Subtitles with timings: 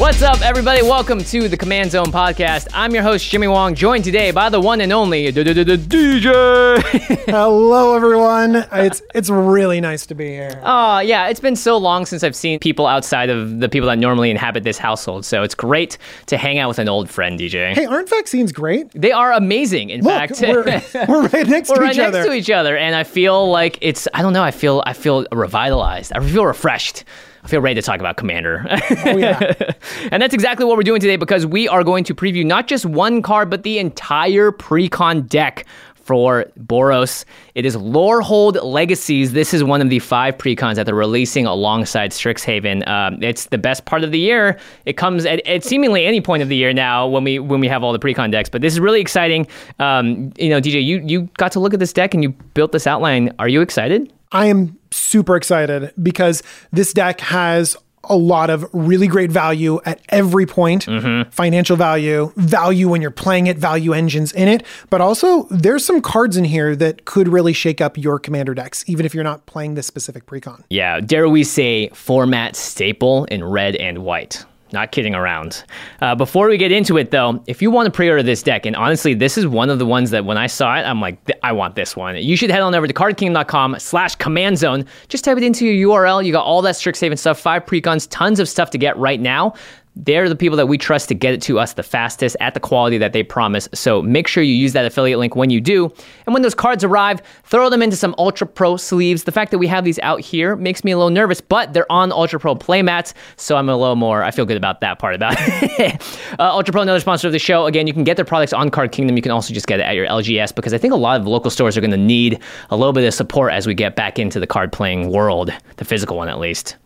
[0.00, 0.80] What's up, everybody?
[0.80, 2.68] Welcome to the Command Zone podcast.
[2.72, 6.82] I'm your host, Jimmy Wong, joined today by the one and only DJ.
[7.26, 8.64] Hello, everyone.
[8.72, 10.58] It's it's really nice to be here.
[10.64, 13.98] Oh, yeah, it's been so long since I've seen people outside of the people that
[13.98, 17.74] normally inhabit this household, so it's great to hang out with an old friend, DJ.
[17.74, 18.90] Hey, aren't vaccines great?
[18.92, 19.90] They are amazing.
[19.90, 20.64] In Look, fact, we're,
[21.08, 21.76] we're right next to each other.
[21.76, 22.24] we're to right each next other.
[22.24, 24.08] to each other, and I feel like it's.
[24.14, 24.42] I don't know.
[24.42, 24.82] I feel.
[24.86, 26.14] I feel revitalized.
[26.14, 27.04] I feel refreshed.
[27.42, 28.66] I feel ready to talk about Commander.
[29.04, 29.54] Oh yeah.
[30.12, 32.84] and that's exactly what we're doing today because we are going to preview not just
[32.84, 35.66] one card, but the entire precon deck
[36.10, 37.24] for Boros.
[37.54, 39.32] It is Lorehold Legacies.
[39.32, 42.86] This is one of the five precons that they're releasing alongside Strixhaven.
[42.88, 44.58] Um, it's the best part of the year.
[44.86, 47.68] It comes at, at seemingly any point of the year now when we when we
[47.68, 48.48] have all the precon decks.
[48.48, 49.46] But this is really exciting.
[49.78, 52.72] Um, you know, DJ, you you got to look at this deck and you built
[52.72, 53.32] this outline.
[53.38, 54.12] Are you excited?
[54.32, 56.42] I am super excited because
[56.72, 61.28] this deck has a lot of really great value at every point Mm-hmm.
[61.30, 64.64] financial value, value when you're playing it, value engines in it.
[64.88, 68.84] But also, there's some cards in here that could really shake up your commander decks,
[68.88, 70.64] even if you're not playing this specific precon.
[70.70, 74.44] Yeah, dare we say format staple in red and white.
[74.72, 75.64] Not kidding around.
[76.00, 78.76] Uh, before we get into it, though, if you want to pre-order this deck, and
[78.76, 81.52] honestly, this is one of the ones that when I saw it, I'm like, I
[81.52, 82.16] want this one.
[82.16, 84.84] You should head on over to cardking.com slash command zone.
[85.08, 86.24] Just type it into your URL.
[86.24, 89.54] You got all that Strixhaven stuff, five precons, tons of stuff to get right now.
[89.96, 92.60] They're the people that we trust to get it to us the fastest at the
[92.60, 93.68] quality that they promise.
[93.74, 95.92] So make sure you use that affiliate link when you do.
[96.26, 99.24] And when those cards arrive, throw them into some Ultra Pro sleeves.
[99.24, 101.90] The fact that we have these out here makes me a little nervous, but they're
[101.90, 105.14] on Ultra Pro playmats, so I'm a little more, I feel good about that part
[105.14, 106.00] about it.
[106.38, 107.66] uh, Ultra Pro, another sponsor of the show.
[107.66, 109.16] Again, you can get their products on Card Kingdom.
[109.16, 111.26] You can also just get it at your LGS because I think a lot of
[111.26, 112.40] local stores are going to need
[112.70, 115.84] a little bit of support as we get back into the card playing world, the
[115.84, 116.76] physical one at least.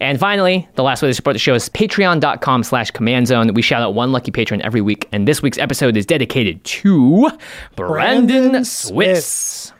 [0.00, 3.52] And finally, the last way to support the show is patreon.com slash command zone.
[3.54, 7.30] We shout out one lucky patron every week, and this week's episode is dedicated to
[7.76, 9.72] Brandon, Brandon Switz.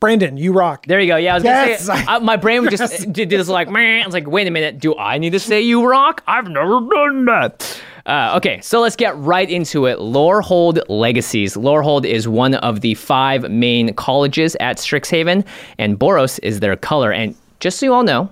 [0.00, 0.84] Brandon, you rock.
[0.86, 1.16] There you go.
[1.16, 1.86] Yeah, I was gonna Yes.
[1.86, 4.02] say uh, my brain would just did this like man.
[4.02, 6.22] I was like, wait a minute, do I need to say you rock?
[6.26, 7.80] I've never done that.
[8.04, 9.98] Uh, okay, so let's get right into it.
[10.00, 11.56] Lorehold Legacies.
[11.56, 15.42] Lorehold is one of the five main colleges at Strixhaven,
[15.78, 17.10] and Boros is their color.
[17.10, 18.30] And just so you all know,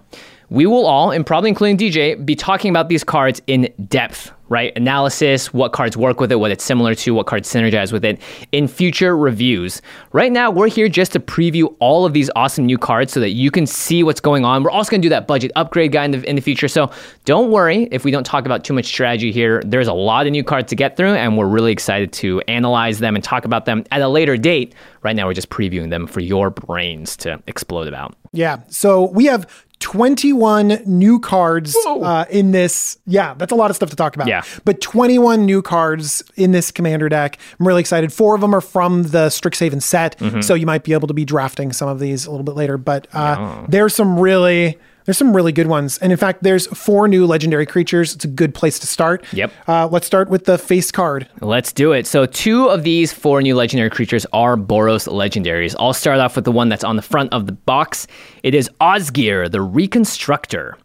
[0.53, 4.71] we will all, and probably including DJ, be talking about these cards in depth, right?
[4.77, 8.21] Analysis, what cards work with it, what it's similar to, what cards synergize with it
[8.53, 9.81] in future reviews.
[10.13, 13.31] Right now, we're here just to preview all of these awesome new cards so that
[13.31, 14.63] you can see what's going on.
[14.63, 16.69] We're also going to do that budget upgrade guide in the, in the future.
[16.69, 16.91] So
[17.25, 19.63] don't worry if we don't talk about too much strategy here.
[19.65, 22.99] There's a lot of new cards to get through, and we're really excited to analyze
[22.99, 24.75] them and talk about them at a later date.
[25.01, 28.17] Right now, we're just previewing them for your brains to explode about.
[28.33, 28.61] Yeah.
[28.69, 29.47] So we have
[29.83, 32.99] 21 new cards uh, in this.
[33.05, 34.29] Yeah, that's a lot of stuff to talk about.
[34.29, 34.43] Yeah.
[34.65, 37.39] But 21 new cards in this commander deck.
[37.59, 38.13] I'm really excited.
[38.13, 40.17] Four of them are from the Strixhaven set.
[40.43, 42.79] So you might be able to be drafting some of these a little bit later.
[42.79, 44.79] But uh, there's some really.
[45.05, 45.99] There's some really good ones.
[45.99, 48.15] And in fact, there's four new legendary creatures.
[48.15, 49.25] It's a good place to start.
[49.33, 49.53] Yep.
[49.67, 51.29] Uh, let's start with the face card.
[51.41, 52.07] Let's do it.
[52.07, 55.75] So, two of these four new legendary creatures are Boros legendaries.
[55.79, 58.07] I'll start off with the one that's on the front of the box.
[58.43, 60.77] It is Osgir, the Reconstructor.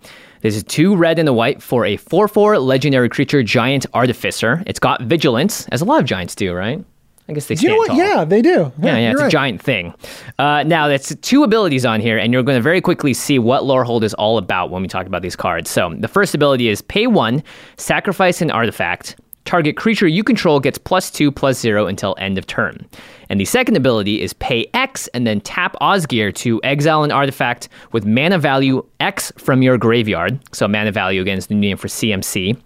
[0.41, 4.63] This is two red and a white for a 4 4 legendary creature, Giant Artificer.
[4.67, 6.83] It's got Vigilance, as a lot of giants do, right?
[7.29, 7.87] I guess they Do you know what?
[7.87, 7.97] tall.
[7.97, 8.71] Yeah, they do.
[8.81, 9.27] Yeah, yeah, you're it's right.
[9.27, 9.93] a giant thing.
[10.39, 13.63] Uh, now, that's two abilities on here, and you're going to very quickly see what
[13.63, 15.69] Lorehold is all about when we talk about these cards.
[15.69, 17.43] So, the first ability is pay one,
[17.75, 19.17] sacrifice an artifact.
[19.47, 22.85] Target creature you control gets plus two, plus zero until end of turn.
[23.29, 27.69] And the second ability is pay X and then tap Osgir to exile an artifact
[27.93, 30.37] with mana value X from your graveyard.
[30.53, 32.61] So, mana value again is the new name for CMC.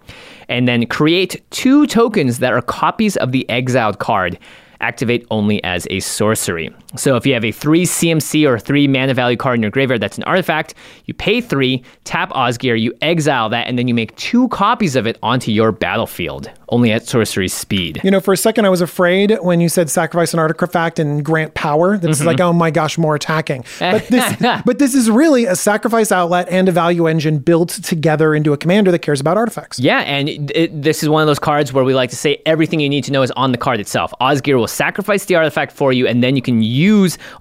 [0.50, 4.39] And then create two tokens that are copies of the exiled card
[4.80, 6.74] activate only as a sorcery.
[6.98, 10.02] So if you have a three CMC or three mana value card in your graveyard
[10.02, 10.74] that's an artifact,
[11.06, 15.08] you pay three, tap Osgir, you exile that, and then you make two copies of
[15.08, 18.02] it onto your battlefield, only at sorcery speed.
[18.04, 21.24] You know, for a second, I was afraid when you said sacrifice an artifact and
[21.24, 21.98] grant power.
[21.98, 22.28] That's Mm-hmm.
[22.28, 23.64] like, oh my gosh, more attacking.
[23.80, 24.36] But this,
[24.66, 28.58] but this is really a sacrifice outlet and a value engine built together into a
[28.58, 29.80] commander that cares about artifacts.
[29.80, 32.42] Yeah, and it, it- this is one of those cards where we like to say
[32.46, 34.14] everything you need to know is on the card itself.
[34.20, 36.81] Osgir will sacrifice the artifact for you, and then you can use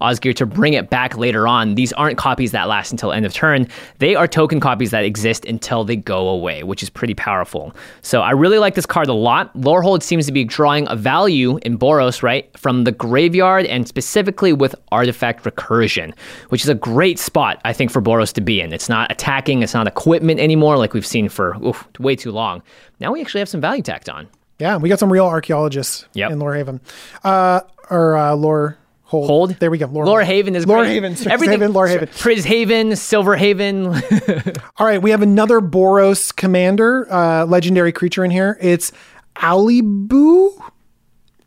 [0.00, 1.74] Osgir to bring it back later on.
[1.74, 3.66] These aren't copies that last until end of turn.
[3.98, 7.74] They are token copies that exist until they go away, which is pretty powerful.
[8.02, 9.52] So I really like this card a lot.
[9.56, 14.52] Lorehold seems to be drawing a value in Boros, right, from the graveyard and specifically
[14.52, 16.14] with artifact recursion,
[16.50, 18.72] which is a great spot, I think, for Boros to be in.
[18.72, 22.62] It's not attacking, it's not equipment anymore, like we've seen for oof, way too long.
[23.00, 24.28] Now we actually have some value tacked on.
[24.58, 26.32] Yeah, we got some real archaeologists Yep.
[26.32, 26.80] in Lorehaven.
[27.24, 28.76] Uh, or uh, Lore
[29.10, 29.26] Hold.
[29.26, 29.50] Hold.
[29.58, 29.86] There we go.
[29.86, 30.90] Lore, Lore Haven is Lore great.
[30.92, 31.16] Haven.
[31.16, 31.58] Strix Everything.
[31.58, 32.08] Haven, Lore Haven.
[32.16, 33.86] Priz Haven, Silver Haven.
[34.76, 38.56] All right, we have another Boros commander, uh, legendary creature in here.
[38.60, 38.92] It's
[39.34, 40.50] Alibou,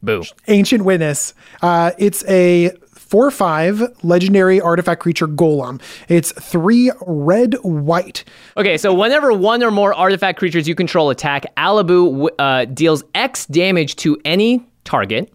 [0.01, 0.23] Boo.
[0.49, 1.33] Ancient Witness.
[1.61, 5.81] Uh, it's a 4 5 legendary artifact creature golem.
[6.09, 8.25] It's three red white.
[8.57, 13.45] Okay, so whenever one or more artifact creatures you control attack, Alibou uh, deals X
[13.45, 15.31] damage to any target,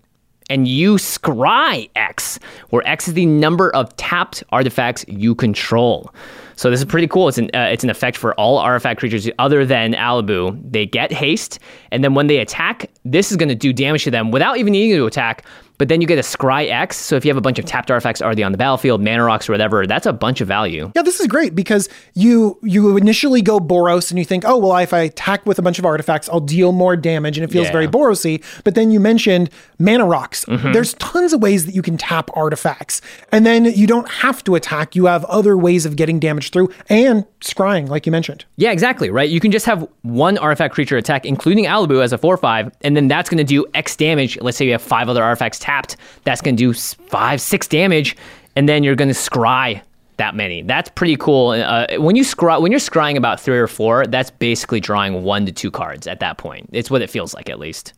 [0.49, 2.39] and you scry X,
[2.71, 6.13] where X is the number of tapped artifacts you control.
[6.59, 7.29] So this is pretty cool.
[7.29, 10.61] It's an uh, it's an effect for all artifact creatures other than Alibou.
[10.73, 11.61] They get haste,
[11.93, 14.73] and then when they attack, this is going to do damage to them without even
[14.73, 15.45] needing to attack.
[15.79, 16.97] But then you get a scry X.
[16.97, 19.49] So if you have a bunch of tapped artifacts already on the battlefield, mana rocks
[19.49, 20.91] or whatever, that's a bunch of value.
[20.97, 24.77] Yeah, this is great because you you initially go Boros and you think, oh well,
[24.79, 27.67] if I attack with a bunch of artifacts, I'll deal more damage, and it feels
[27.67, 27.73] Yeah.
[27.73, 28.43] very Borosy.
[28.65, 30.45] But then you mentioned mana rocks.
[30.47, 30.73] Mm-hmm.
[30.73, 33.01] There's tons of ways that you can tap artifacts,
[33.31, 34.97] and then you don't have to attack.
[34.97, 38.45] You have other ways of getting damage through and scrying, like you mentioned.
[38.57, 39.29] Yeah, exactly, right?
[39.29, 42.97] You can just have one artifact creature attack, including Alibou as a 4 5, and
[42.97, 44.41] then that's going to do X damage.
[44.41, 48.17] Let's say you have five other artifacts tapped, that's going to do five, six damage,
[48.57, 49.81] and then you're going to scry
[50.19, 50.63] that many.
[50.63, 51.51] That's pretty cool.
[51.51, 55.47] Uh, when you scry, when you're scrying about three or four, that's basically drawing one
[55.47, 56.69] to two cards at that point.
[56.73, 57.95] It's what it feels like, at least.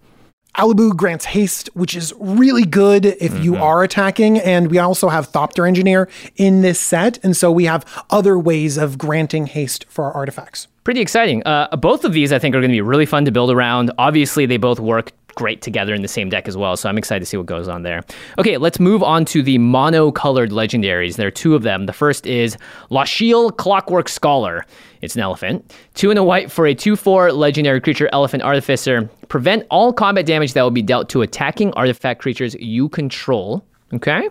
[0.56, 3.62] Alibou grants haste, which is really good if you Mm-hmm.
[3.62, 4.38] are attacking.
[4.38, 7.18] And we also have Thopter Engineer in this set.
[7.24, 10.66] And so we have other ways of granting haste for our artifacts.
[10.82, 11.42] Pretty exciting.
[11.46, 13.92] Uh, both of these, I think, are going to be really fun to build around.
[13.98, 17.20] Obviously, they both work great together in the same deck as well, so I'm excited
[17.20, 18.02] to see what goes on there.
[18.38, 21.16] Okay, let's move on to the mono-colored legendaries.
[21.16, 21.86] There are two of them.
[21.86, 22.56] The first is
[22.90, 24.64] Losheel Clockwork Scholar.
[25.00, 25.74] It's an elephant.
[25.94, 29.08] Two and a white for a 2-4 legendary creature, Elephant Artificer.
[29.28, 33.64] Prevent all combat damage that will be dealt to attacking artifact creatures you control.
[33.92, 34.28] Okay?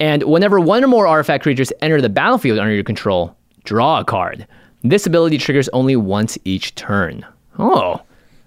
[0.00, 4.04] And whenever one or more artifact creatures enter the battlefield under your control, draw a
[4.04, 4.46] card.
[4.82, 7.24] This ability triggers only once each turn.
[7.58, 8.02] Oh.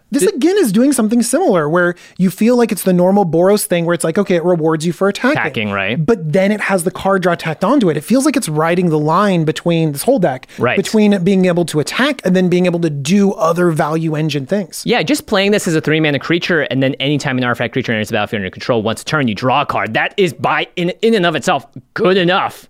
[0.09, 3.85] This again is doing something similar where you feel like it's the normal Boros thing
[3.85, 5.37] where it's like, okay, it rewards you for attacking.
[5.37, 6.03] Attacking, right.
[6.03, 7.97] But then it has the card draw tacked onto it.
[7.97, 10.77] It feels like it's riding the line between this whole deck, Right.
[10.77, 14.83] between being able to attack and then being able to do other value engine things.
[14.85, 17.91] Yeah, just playing this as a three mana creature, and then anytime an artifact creature
[17.91, 19.93] enters the battlefield under control, once a turn, you draw a card.
[19.93, 22.69] That is by in in and of itself good enough.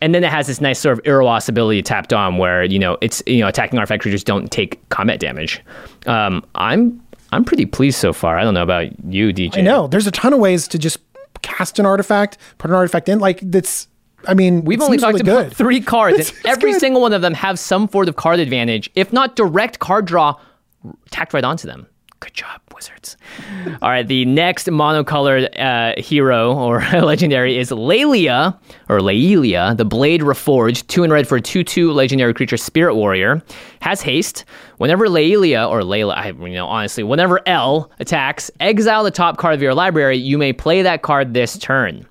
[0.00, 2.96] And then it has this nice sort of Iroas ability tapped on, where you know
[3.00, 5.62] it's you know attacking artifact creatures don't take combat damage.
[6.06, 7.02] Um, I'm
[7.32, 8.38] I'm pretty pleased so far.
[8.38, 9.58] I don't know about you, DJ.
[9.58, 10.98] I know there's a ton of ways to just
[11.42, 13.18] cast an artifact, put an artifact in.
[13.18, 13.86] Like that's,
[14.26, 15.56] I mean, We've only talked really about good.
[15.56, 16.80] three cards, It's- and it's every good.
[16.80, 20.34] single one of them have some sort of card advantage, if not direct card draw,
[21.10, 21.86] tacked right onto them.
[22.20, 23.16] Good job, wizards.
[23.82, 28.58] All right, the next monocolored uh, hero or legendary is Lelia,
[28.88, 32.96] or Laelia, the Blade Reforged, two in red for a 2 2 legendary creature, Spirit
[32.96, 33.40] Warrior.
[33.80, 34.44] Has haste.
[34.78, 39.54] Whenever Laelia, or Layla, I, you know, honestly, whenever L attacks, exile the top card
[39.54, 42.04] of your library, you may play that card this turn.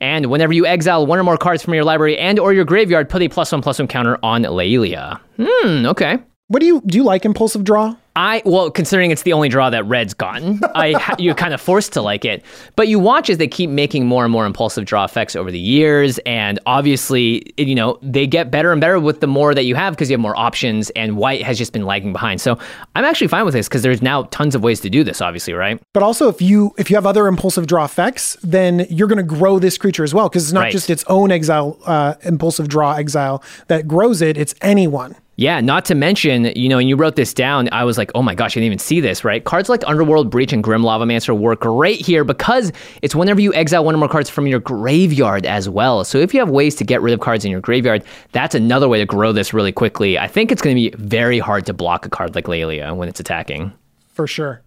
[0.00, 3.08] And whenever you exile one or more cards from your library and or your graveyard,
[3.08, 5.20] put a plus one plus one counter on Laelia.
[5.36, 6.18] Hmm, okay.
[6.46, 6.98] What do you do?
[6.98, 7.96] You like impulsive draw?
[8.18, 11.92] I well, considering it's the only draw that Red's gotten, I you're kind of forced
[11.92, 12.44] to like it.
[12.74, 15.58] But you watch as they keep making more and more impulsive draw effects over the
[15.58, 19.76] years, and obviously, you know, they get better and better with the more that you
[19.76, 20.90] have because you have more options.
[20.90, 22.40] And White has just been lagging behind.
[22.40, 22.58] So
[22.96, 25.20] I'm actually fine with this because there's now tons of ways to do this.
[25.20, 25.80] Obviously, right?
[25.94, 29.22] But also, if you if you have other impulsive draw effects, then you're going to
[29.22, 30.72] grow this creature as well because it's not Right.
[30.72, 34.36] just its own exile, uh, impulsive draw exile that grows it.
[34.36, 35.14] It's anyone.
[35.40, 38.22] Yeah, not to mention, you know, and you wrote this down, I was like, oh
[38.22, 39.44] my gosh, I didn't even see this, right?
[39.44, 43.84] Cards like Underworld Breach and Grim Lavamancer work great here because it's whenever you exile
[43.84, 46.02] one or more cards from your graveyard as well.
[46.02, 48.02] So if you have ways to get rid of cards in your graveyard,
[48.32, 50.18] that's another way to grow this really quickly.
[50.18, 53.08] I think it's going to be very hard to block a card like Lelia when
[53.08, 53.72] it's attacking.
[54.14, 54.60] For sure.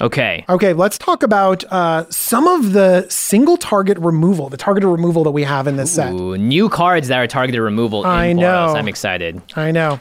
[0.00, 0.44] Okay.
[0.48, 5.30] Okay, let's talk about uh, some of the single target removal, the targeted removal that
[5.32, 6.12] we have in this set.
[6.12, 8.40] New cards that are targeted removal I in Boros.
[8.40, 8.74] know.
[8.76, 9.40] I'm excited.
[9.54, 10.00] I know.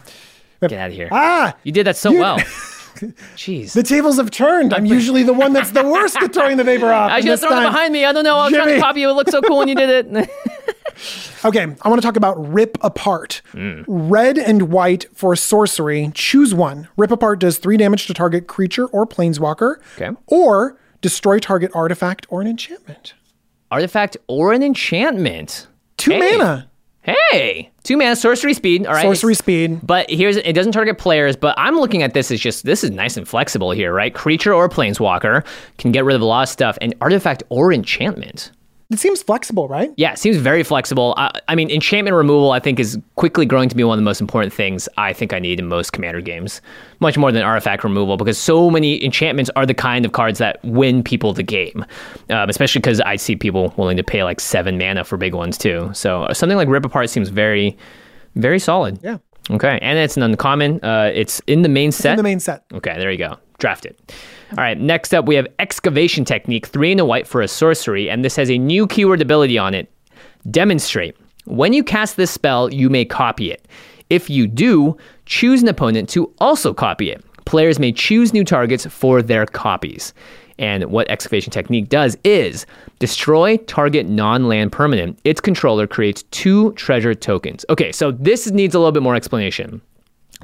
[0.61, 1.09] Get out of here.
[1.11, 2.39] Ah, You did that so You- well.
[3.36, 3.74] Jeez.
[3.74, 4.74] the tables have turned.
[4.74, 7.12] I'm usually the one that's the worst at throwing the paper off.
[7.12, 8.05] I and should have this thrown it behind me.
[8.05, 8.38] I don't know.
[8.38, 9.10] I was trying to copy you.
[9.10, 10.29] It looked so cool when you did it.
[11.43, 13.41] Okay, I want to talk about Rip Apart.
[13.53, 13.81] Hmm.
[13.88, 16.12] Red and white for sorcery.
[16.13, 16.88] Choose one.
[16.98, 19.77] Rip Apart does three damage to target creature or planeswalker.
[20.00, 20.15] Okay.
[20.27, 23.15] Or destroy target artifact or an enchantment.
[23.71, 25.65] Artifact or an enchantment.
[25.98, 26.19] Two Hey.
[26.38, 26.69] mana.
[27.01, 28.85] Hey, two mana sorcery speed.
[28.85, 29.79] All right, Sorcery It's- speed.
[29.83, 31.35] But here's it doesn't target players.
[31.35, 34.13] But I'm looking at this as just this is nice and flexible here, right?
[34.13, 35.45] Creature or planeswalker
[35.77, 38.51] can get rid of a lot of stuff, and artifact or enchantment.
[38.91, 39.89] It seems flexible, right?
[39.95, 41.13] Yeah, it seems very flexible.
[41.17, 44.05] I, I mean, enchantment removal, I think, is quickly growing to be one of the
[44.05, 46.62] most important things I think I need in most commander games,
[47.00, 50.62] much more than artifact removal, because so many enchantments are the kind of cards that
[50.65, 51.86] win people the game,
[52.29, 55.57] um, especially because I see people willing to pay like seven mana for big ones
[55.57, 55.89] too.
[55.93, 57.77] So something like Rip Apart seems very,
[58.36, 59.00] very solid.
[59.01, 59.19] Yeah.
[59.50, 60.83] Okay, and it's an uncommon.
[60.83, 62.12] Uh, it's in the main set.
[62.12, 62.63] In the main set.
[62.74, 63.38] Okay, there you go.
[63.61, 64.11] Draft it.
[64.57, 68.09] All right, next up we have Excavation Technique, three and a white for a sorcery,
[68.09, 69.87] and this has a new keyword ability on it.
[70.49, 71.15] Demonstrate.
[71.45, 73.67] When you cast this spell, you may copy it.
[74.09, 77.23] If you do, choose an opponent to also copy it.
[77.45, 80.11] Players may choose new targets for their copies.
[80.57, 82.65] And what Excavation Technique does is
[82.97, 85.19] destroy target non land permanent.
[85.23, 87.63] Its controller creates two treasure tokens.
[87.69, 89.81] Okay, so this needs a little bit more explanation.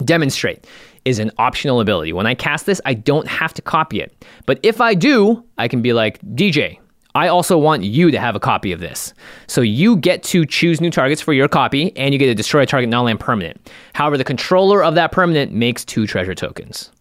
[0.05, 0.67] Demonstrate
[1.07, 2.11] is an optional ability.
[2.11, 4.25] When I cast this, I don't have to copy it.
[4.45, 6.79] But if I do, I can be like, DJ,
[7.15, 9.13] I also want you to have a copy of this.
[9.47, 12.63] So you get to choose new targets for your copy, and you get to destroy
[12.63, 13.71] a target non land permanent.
[13.93, 16.91] However, the controller of that permanent makes two treasure tokens.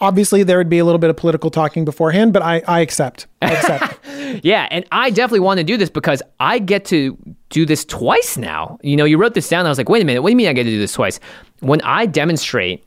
[0.00, 3.26] Obviously, there would be a little bit of political talking beforehand, but I, I accept.
[3.42, 3.98] I accept.
[4.42, 7.16] Yeah, and I definitely want to do this because I get to
[7.50, 8.78] do this twice now.
[8.82, 9.64] You know, you wrote this down.
[9.64, 10.92] I was like, wait a minute, what do you mean I get to do this
[10.92, 11.20] twice?
[11.60, 12.83] When I demonstrate,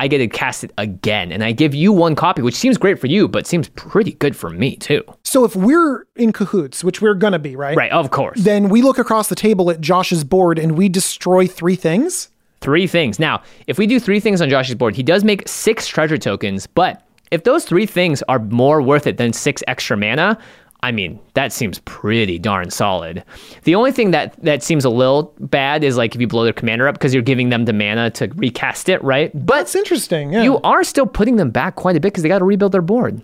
[0.00, 2.98] I get to cast it again, and I give you one copy, which seems great
[2.98, 5.04] for you, but seems pretty good for me too.
[5.24, 7.76] so if we're in cahoots, which we're going to be, right?
[7.76, 8.40] Right, of course.
[8.42, 12.30] Then we look across the table at Josh's board and we destroy three things.
[12.62, 13.18] Three things.
[13.18, 16.66] Now, if we do three things on Josh's board, he does make six treasure tokens,
[16.66, 20.38] but if those three things are more worth it than six extra mana,
[20.82, 23.22] I mean, that seems pretty darn solid.
[23.64, 26.52] The only thing that that seems a little bad is like if you blow their
[26.52, 29.30] commander up because you're giving them the mana to recast it, right?
[29.34, 30.32] But That's interesting.
[30.32, 30.42] Yeah.
[30.42, 32.82] you are still putting them back quite a bit because they got to rebuild their
[32.82, 33.20] board.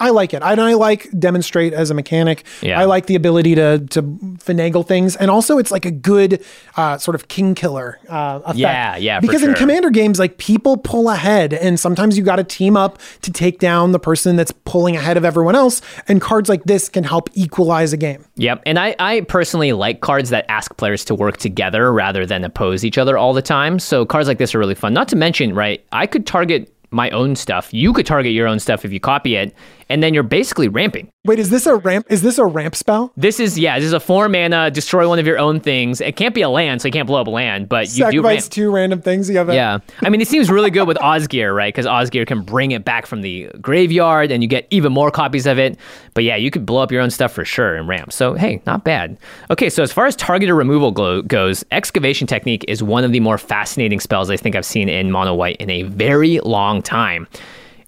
[0.00, 0.42] I like it.
[0.42, 2.44] I, I like demonstrate as a mechanic.
[2.62, 2.80] Yeah.
[2.80, 6.44] I like the ability to to finagle things, and also it's like a good
[6.76, 8.58] uh, sort of king killer uh, effect.
[8.58, 12.44] Yeah, yeah, Because in commander games, like people pull ahead, and sometimes you got to
[12.44, 15.82] team up to take down the person that's pulling ahead of everyone else.
[16.08, 18.24] And cards like this can help equalize a game.
[18.36, 18.62] Yep.
[18.66, 22.84] And I, I personally like cards that ask players to work together rather than oppose
[22.84, 23.78] each other all the time.
[23.78, 24.92] So cards like this are really fun.
[24.92, 27.72] Not to mention, right, I could target my own stuff.
[27.72, 29.54] You could target your own stuff if you copy it,
[29.90, 31.10] and then you're basically ramping.
[31.26, 32.06] Wait, is this a ramp?
[32.08, 33.12] Is this a ramp spell?
[33.16, 36.00] This is yeah, this is a four mana destroy one of your own things.
[36.00, 38.18] It can't be a land, so you can't blow up a land, but you do
[38.18, 38.52] Sacrifice ramp.
[38.52, 39.28] two random things.
[39.28, 41.74] You have a, Yeah, I mean, it seems really good with Osgir, right?
[41.74, 45.46] Because Osgir can bring it back from the graveyard, and you get even more copies
[45.46, 45.76] of it.
[46.14, 48.12] But yeah, you could blow up your own stuff for sure and ramp.
[48.12, 49.18] So hey, not bad.
[49.50, 50.90] Okay, so as far as targeted removal
[51.22, 55.10] goes, Excavation Technique is one of the more fascinating spells I think I've seen in
[55.10, 57.26] Mono White in a very long time.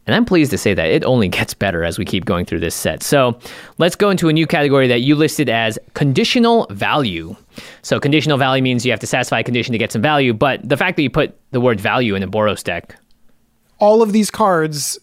[0.06, 2.61] And I'm pleased to say that it only gets better as we keep going through
[2.61, 3.02] this set.
[3.02, 3.38] So
[3.78, 7.37] let's go into a new category that you listed as conditional value.
[7.82, 10.66] So conditional value means you have to satisfy a condition to get some value, but
[10.68, 12.97] the fact that you put the word value in a Boros deck,
[13.78, 14.99] All of these cards,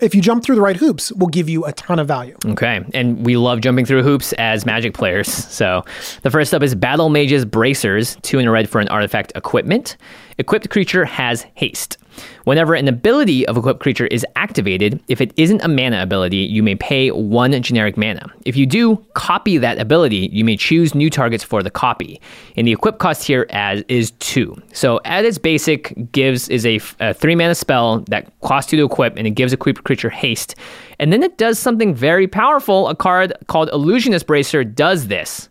[0.00, 2.36] if you jump through the right hoops, will give you a ton of value.
[2.46, 2.84] okay.
[2.94, 5.26] And we love jumping through hoops as Magic players.
[5.56, 5.84] So
[6.22, 9.96] the first up is Battle Mage's Bracers, two in a red for an artifact equipment.
[10.38, 11.96] Equipped creature has haste.
[12.44, 16.62] Whenever an ability of equipped creature is activated, if it isn't a mana ability, you
[16.62, 18.32] may pay one generic mana.
[18.44, 22.20] If you do copy that ability, you may choose new targets for the copy.
[22.56, 24.56] And the equip cost here as is two.
[24.72, 28.84] So at its basic, gives is a, a three mana spell that costs you to
[28.84, 30.54] equip, and it gives equipped creature haste.
[30.98, 32.88] And then it does something very powerful.
[32.88, 35.48] A card called Illusionist Bracer does this.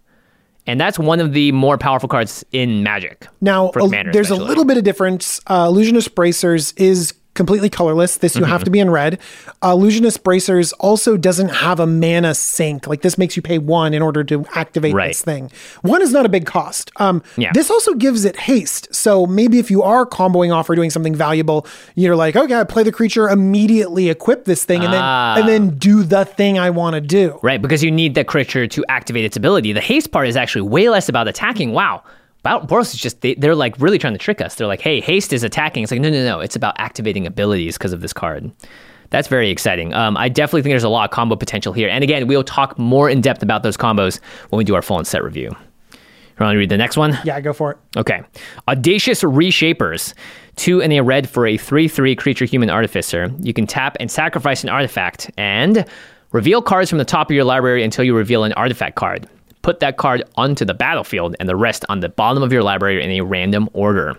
[0.67, 3.27] And that's one of the more powerful cards in Magic.
[3.41, 5.39] Now, for a- there's a little bit of difference.
[5.48, 8.17] Uh, Illusionist Bracers is completely colorless.
[8.17, 8.51] This you Mm-hmm.
[8.51, 9.19] have to be in red.
[9.63, 12.87] Uh, Illusionist Bracers also doesn't have a mana sink.
[12.87, 15.09] Like this makes you pay one in order to activate Right.
[15.09, 15.51] this thing.
[15.83, 16.91] One is not a big cost.
[16.97, 17.51] Um, Yeah.
[17.53, 18.87] This also gives it haste.
[18.95, 22.63] So maybe if you are comboing off or doing something valuable, you're like, okay, I
[22.63, 25.35] play the creature, immediately equip this thing, and then Ah.
[25.37, 27.39] and then do the thing I want to do.
[27.43, 29.73] Right, because you need that creature to activate its ability.
[29.73, 31.73] The haste part is actually way less about attacking.
[31.73, 32.01] Wow.
[32.45, 34.55] Boros is just, they, they're like really trying to trick us.
[34.55, 35.83] They're like, hey, haste is attacking.
[35.83, 36.39] It's like, no, no, no.
[36.39, 38.51] It's about activating abilities because of this card.
[39.09, 39.93] That's very exciting.
[39.93, 41.89] Um, I definitely think there's a lot of combo potential here.
[41.89, 44.97] And again, we'll talk more in depth about those combos when we do our full
[44.97, 45.55] and set review.
[46.37, 47.17] You want to read the next one?
[47.23, 47.77] Yeah, go for it.
[47.95, 48.21] Okay.
[48.67, 50.13] Audacious Reshapers.
[50.57, 53.31] Two and a red for a 3 3 creature human artificer.
[53.39, 55.85] You can tap and sacrifice an artifact and
[56.31, 59.29] reveal cards from the top of your library until you reveal an artifact card.
[59.65, 63.03] Put that card onto the battlefield and the rest on the bottom of your library
[63.03, 64.15] in a random order.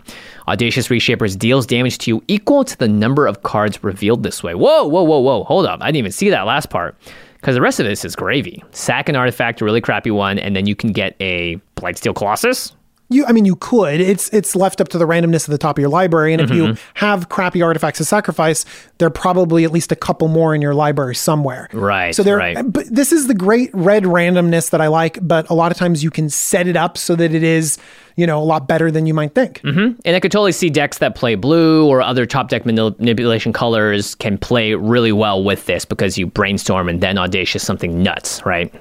[0.48, 4.56] Audacious Reshapers deals damage to you equal to the number of cards revealed this way.
[4.56, 5.44] Whoa, whoa, whoa, whoa.
[5.44, 5.80] Hold up.
[5.80, 6.96] I didn't even see that last part
[7.34, 8.60] because the rest of this is gravy.
[8.72, 12.75] Sack an artifact, a really crappy one, and then you can get a Blightsteel Colossus.
[13.08, 14.00] You, I mean, you could.
[14.00, 16.50] It's it's left up to the randomness of the top of your library, and if
[16.50, 16.72] Mm-hmm.
[16.72, 18.64] you have crappy artifacts to sacrifice,
[18.98, 21.68] there are probably at least a couple more in your library somewhere.
[21.72, 22.36] Right, So there.
[22.36, 22.56] right.
[22.66, 25.18] But this is the great red randomness that I like.
[25.22, 27.78] But a lot of times you can set it up so that it is,
[28.16, 29.60] you know, a lot better than you might think.
[29.62, 33.52] And I could totally see decks that play blue or other top deck manip- manipulation
[33.52, 38.44] colors can play really well with this because you brainstorm and then audacious something nuts,
[38.44, 38.74] right?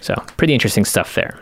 [0.00, 1.38] So pretty interesting stuff there.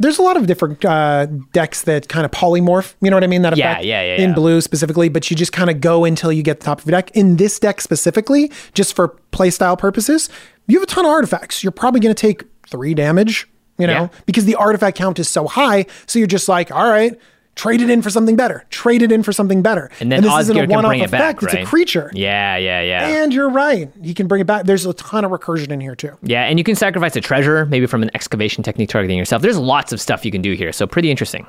[0.00, 2.94] There's a lot of different uh, decks that kind of polymorph.
[3.00, 3.42] You know what I mean?
[3.42, 6.32] That Yeah, effect yeah, yeah, in blue specifically, but you just kind of go until
[6.32, 7.10] you get the top of your deck.
[7.12, 10.28] In this deck specifically, just for playstyle purposes,
[10.66, 11.62] you have a ton of artifacts.
[11.62, 13.48] You're probably going to take three damage.
[13.76, 14.08] You know, Yeah.
[14.26, 15.86] because the artifact count is so high.
[16.06, 17.18] So you're just like, all right,
[17.54, 18.64] trade it in for something better.
[18.70, 19.90] Trade it in for something better.
[20.00, 21.40] And then this isn't a bring it effect.
[21.40, 22.10] back, It's a creature.
[22.14, 23.22] Yeah, yeah, yeah.
[23.22, 23.90] And you're right.
[24.02, 24.64] He can bring it back.
[24.66, 26.16] There's a ton of recursion in here too.
[26.22, 29.42] yeah, and you can sacrifice a treasure, maybe from an excavation technique targeting yourself.
[29.42, 31.46] There's lots of stuff you can do here, so pretty interesting.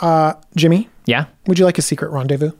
[0.00, 2.52] Uh, Jimmy, Yeah, would you like a secret rendezvous?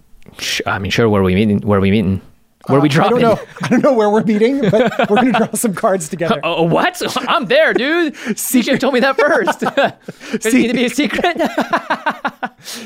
[0.66, 1.08] I mean, sure.
[1.08, 1.60] Where are we meeting?
[1.60, 2.20] Where are we meeting?
[2.68, 3.40] Where are we uh, I don't know.
[3.62, 6.40] I don't know where we're meeting, but we're going to draw some cards together.
[6.44, 7.00] Oh, what?
[7.28, 8.14] I'm there, dude.
[8.16, 9.60] Have told me that first.
[9.60, 11.40] Does it need to be a secret?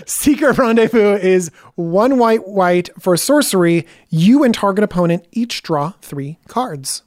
[0.06, 3.86] Secret Rendezvous is one white white for sorcery.
[4.08, 7.02] You and target opponent each draw three cards.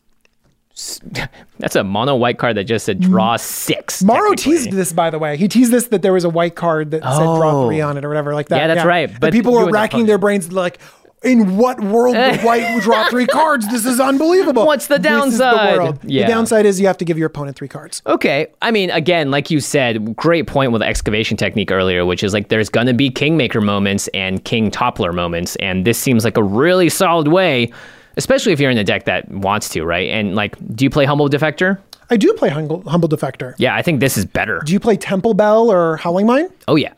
[1.59, 3.39] That's a mono white card that just said draw mm.
[3.39, 4.03] six.
[4.03, 5.37] Morrow teased this, by the way.
[5.37, 7.67] He teased this that there was a white card that said draw Oh.
[7.67, 8.57] three on it or whatever like that.
[8.57, 10.79] Yeah, that's right, But but people were racking their brains like,
[11.25, 13.67] in what world would white draw three cards?
[13.69, 14.65] This is unbelievable.
[14.65, 15.77] What's the the downside?
[15.77, 15.99] world.
[16.03, 16.25] Yeah.
[16.25, 18.01] The downside is you have to give your opponent three cards.
[18.05, 18.47] Okay.
[18.61, 22.33] I mean, again, like you said, great point with the excavation technique earlier, which is
[22.33, 25.55] like there's going to be kingmaker moments and king toppler moments.
[25.57, 27.71] And this seems like a really solid way,
[28.17, 30.09] especially if you're in a deck that wants to, right?
[30.09, 31.79] And like, do you play Humble Defector?
[32.09, 33.55] I do play Humble, Humble Defector.
[33.57, 34.61] Yeah, I think this is better.
[34.63, 36.49] Do you play Temple Bell or Howling Mine?
[36.67, 36.93] Oh, yeah.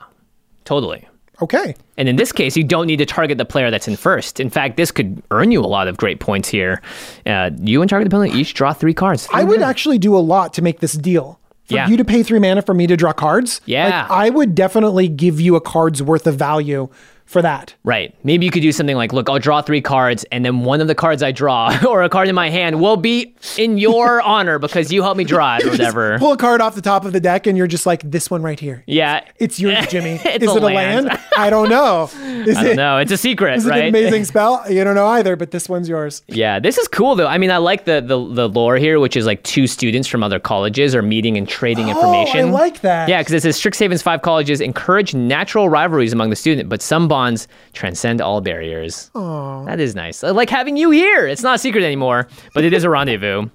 [0.66, 1.08] Totally.
[1.42, 1.76] Okay.
[1.98, 4.40] And in this case, you don't need to target the player that's in first.
[4.40, 6.82] In fact, this could earn you a lot of great points here.
[7.26, 9.28] Uh, you and target the opponent each draw three cards.
[9.32, 11.40] I would actually do a lot to make this deal.
[11.66, 11.90] For Yeah.
[11.90, 13.60] you to pay three mana for me to draw cards.
[13.66, 14.04] Yeah.
[14.04, 16.88] Like, I would definitely give you a card's worth of value
[17.28, 17.76] for that.
[17.84, 18.16] Right.
[18.24, 20.88] Maybe you could do something like, look, I'll draw three cards, and then one of
[20.88, 24.58] the cards I draw or a card in my hand will be in your honor
[24.58, 26.18] because you helped me draw it or whatever.
[26.18, 28.42] Pull a card off the top of the deck and you're just like, this one
[28.42, 28.84] right here.
[28.88, 29.24] Yeah.
[29.38, 30.20] It's yours, Jimmy.
[30.24, 31.08] It's is a it a land.
[31.08, 31.20] land?
[31.38, 32.10] I don't know.
[32.16, 32.98] Is I don't know.
[32.98, 34.64] It's a secret, is it an amazing spell?
[34.70, 36.24] You don't know either, but this one's yours.
[36.28, 37.28] Yeah, this is cool though.
[37.28, 40.24] I mean, I like the, the the lore here, which is like two students from
[40.24, 42.40] other colleges are meeting and trading information.
[42.40, 43.10] Oh, I like that.
[43.10, 47.08] Yeah, because it says Strixhaven's five colleges encourage natural rivalries among the student, but some
[47.18, 49.10] bonds transcend all barriers.
[49.16, 50.24] Oh, that is nice.
[50.24, 51.26] I like having you here.
[51.26, 53.50] It's not a secret anymore, but it is a rendezvous.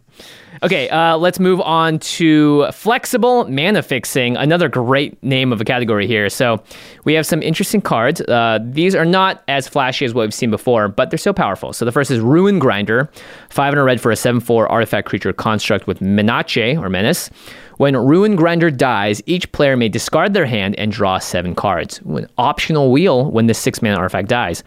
[0.62, 4.36] Okay, uh, let's move on to flexible mana fixing.
[4.36, 6.28] Another great name of a category here.
[6.28, 6.62] So
[7.04, 8.20] we have some interesting cards.
[8.20, 11.72] Uh, these are not as flashy as what we've seen before, but they're still powerful.
[11.72, 13.10] So the first is Ruin Grinder,
[13.50, 17.28] five and a red for a seven-four artifact creature construct with Menace or Menace.
[17.78, 22.00] When Ruin Grinder dies, each player may discard their hand and draw seven cards.
[22.06, 24.62] An optional wheel when this six mana artifact dies.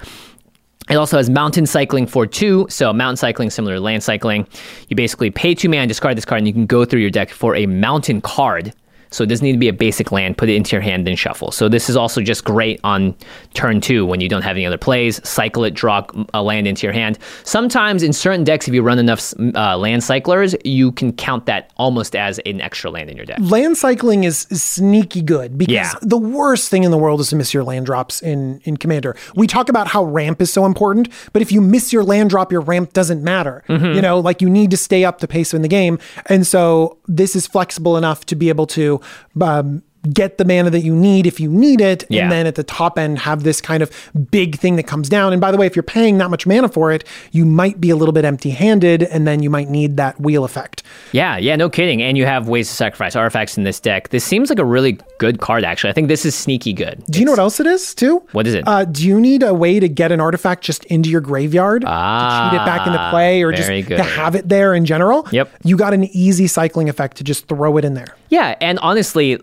[0.89, 2.67] It also has mountain cycling for two.
[2.69, 4.48] So mountain cycling, similar to land cycling.
[4.88, 7.32] You basically pay two mana, discard this card, and you can go through your deck
[7.32, 8.74] for a mountain card.
[9.15, 10.38] So it doesn't need to be a basic land.
[10.38, 11.51] Put it into your hand, then shuffle.
[11.51, 13.15] So this is also just great on
[13.54, 15.21] turn two when you don't have any other plays.
[15.28, 17.17] Cycle it, draw a land into your hand.
[17.43, 21.71] Sometimes in certain decks, if you run enough uh, land cyclers, you can count that
[21.78, 23.38] almost as an extra land in your deck.
[23.39, 25.93] Land cycling is, is sneaky good because Yeah.
[26.01, 29.15] the worst thing in the world is to miss your land drops in, in Commander.
[29.36, 32.51] We talk about how ramp is so important, but if you miss your land drop,
[32.51, 33.63] your ramp doesn't matter.
[33.69, 33.95] Mm-hmm.
[33.95, 35.99] You know, like you need to stay up the pace in the game.
[36.25, 38.99] And so this is flexible enough to be able to
[39.41, 42.05] um, get the mana that you need if you need it.
[42.09, 42.23] Yeah.
[42.23, 43.91] And then at the top end, have this kind of
[44.31, 45.33] big thing that comes down.
[45.33, 47.89] And by the way, if you're paying that much mana for it, you might be
[47.89, 50.83] a little bit empty handed and then you might need that wheel effect.
[51.11, 52.01] Yeah, yeah, no kidding.
[52.01, 54.09] And you have ways to sacrifice artifacts in this deck.
[54.09, 55.89] This seems like a really good card, actually.
[55.89, 57.03] I think this is sneaky good.
[57.09, 58.23] Do you know what else it is too?
[58.31, 58.67] What is it?
[58.67, 61.87] Uh, do you need a way to get an artifact just into your graveyard to
[61.87, 63.97] cheat it back into play, or just good.
[63.97, 65.27] to have it there in general?
[65.31, 65.51] Yep.
[65.63, 68.15] You got an easy cycling effect to just throw it in there.
[68.29, 69.39] Yeah, and honestly,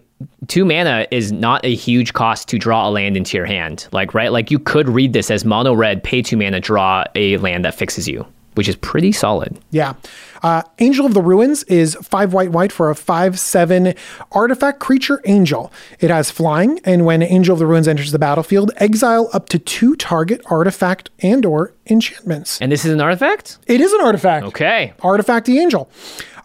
[0.48, 3.88] two mana is not a huge cost to draw a land into your hand.
[3.92, 4.32] Like, right?
[4.32, 7.74] Like you could read this as mono red, pay two mana, draw a land that
[7.74, 9.58] fixes you, which is pretty solid.
[9.70, 9.94] Yeah.
[10.42, 13.94] Uh, Angel of the Ruins is five white white for a five seven
[14.32, 15.72] artifact creature angel.
[16.00, 19.60] It has flying, and when Angel of the Ruins enters the battlefield, exile up to
[19.60, 22.60] two target artifact and or enchantments.
[22.60, 23.58] And this is an artifact?
[23.68, 24.46] It is an artifact.
[24.46, 24.94] Okay.
[25.00, 25.88] Artifact the angel.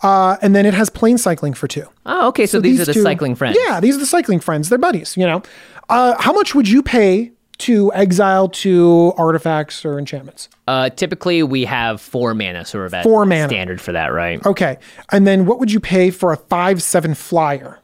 [0.04, 1.88] Uh, and then it has plane cycling for two.
[2.06, 2.46] Oh, okay.
[2.46, 3.58] So, these, are the two- cycling friends.
[3.68, 4.70] Yeah, these are the cycling friends.
[4.70, 5.42] They're buddies, you know.
[5.90, 10.50] Uh, how much would you pay to exile two artifacts or enchantments?
[10.68, 13.48] Uh, typically, we have four mana, so we're Four mana.
[13.48, 14.46] standard for that, right?
[14.46, 14.78] Okay.
[15.12, 17.80] And then what would you pay for a 5 7 flyer?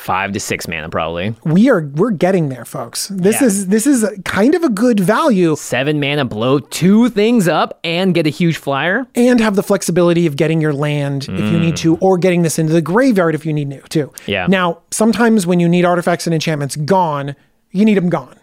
[0.00, 1.34] Five to six mana, probably.
[1.44, 3.08] We are we're getting there, folks.
[3.08, 3.46] This Yeah.
[3.48, 8.14] is this is kind of a good value Seven mana, blow two things up, and
[8.14, 9.06] get a huge flyer.
[9.14, 12.58] and have the flexibility of getting your land if you need to, or getting this
[12.58, 14.06] into the graveyard if you need to, too.
[14.06, 14.28] Mm.
[14.28, 14.46] Yeah.
[14.48, 17.36] Now, sometimes when you need artifacts and enchantments gone,
[17.70, 18.36] you need them gone.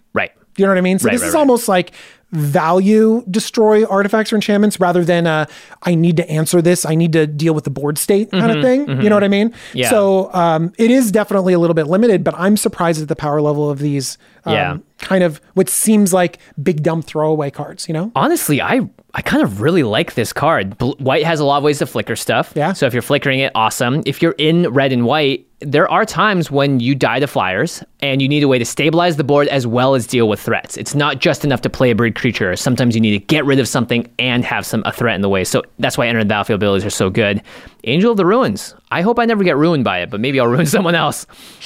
[0.58, 1.00] You know what I mean?
[1.00, 1.40] So Right, this right, is right.
[1.40, 1.92] almost like
[2.32, 5.46] value destroy artifacts or enchantments rather than uh,
[5.84, 6.86] I need to answer this.
[6.86, 9.02] I need to deal with the board state kind of thing.
[9.02, 9.50] You know what I mean?
[9.52, 9.90] Mm-hmm, Yeah.
[9.90, 13.42] So um, it is definitely a little bit limited, but I'm surprised at the power
[13.42, 14.18] level of these.
[14.46, 14.78] Um, Yeah.
[15.00, 18.12] kind of what seems like big dumb throwaway cards, you know?
[18.16, 18.82] Honestly, I
[19.14, 20.78] I kind of really like this card.
[20.78, 22.52] Bl- white has a lot of ways to flicker stuff.
[22.56, 22.74] Yeah.
[22.74, 24.04] So if you're flickering it, awesome.
[24.06, 28.22] If you're in red and white, there are times when you die to flyers and
[28.22, 30.78] you need a way to stabilize the board as well as deal with threats.
[30.78, 32.56] It's not just enough to play a bird creature.
[32.56, 35.30] Sometimes you need to get rid of something and have some a threat in the
[35.30, 35.44] way.
[35.44, 37.42] So that's why enter the battlefield abilities are so good.
[37.86, 38.76] Angel of the Ruins.
[38.92, 41.26] I hope I never get ruined by it, but maybe I'll ruin someone else.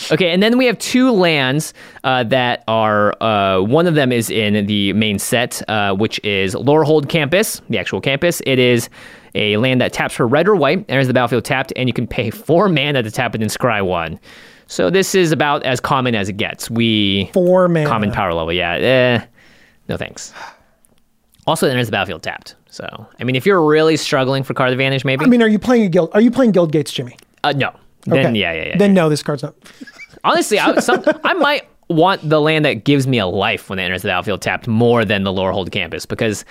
[0.09, 1.73] Okay, and then we have two lands
[2.05, 6.55] uh, that are uh, one of them is in the main set, uh, which is
[6.55, 8.41] Lorehold Campus, the actual campus.
[8.45, 8.87] It is
[9.35, 12.07] a land that taps for red or white, enters the battlefield tapped, and you can
[12.07, 14.19] pay four mana to tap it and scry one.
[14.67, 16.69] So this is about as common as it gets.
[16.69, 17.87] We Four mana.
[17.87, 18.73] common power level, yeah.
[18.73, 19.25] Eh,
[19.89, 20.33] no thanks.
[21.47, 22.55] Also, it enters the battlefield tapped.
[22.69, 25.59] So I mean, if you're really struggling for card advantage, maybe I mean, are you
[25.59, 26.09] playing a guild?
[26.13, 27.17] Are you playing Guild Gates, Jimmy?
[27.43, 27.71] uh, no.
[28.05, 28.77] Then yeah, yeah, yeah.
[28.77, 29.55] Then no, this card's not.
[30.23, 33.83] Honestly, I, some, I might want the land that gives me a life when it
[33.83, 36.45] enters the battlefield tapped more than the Lorehold Campus because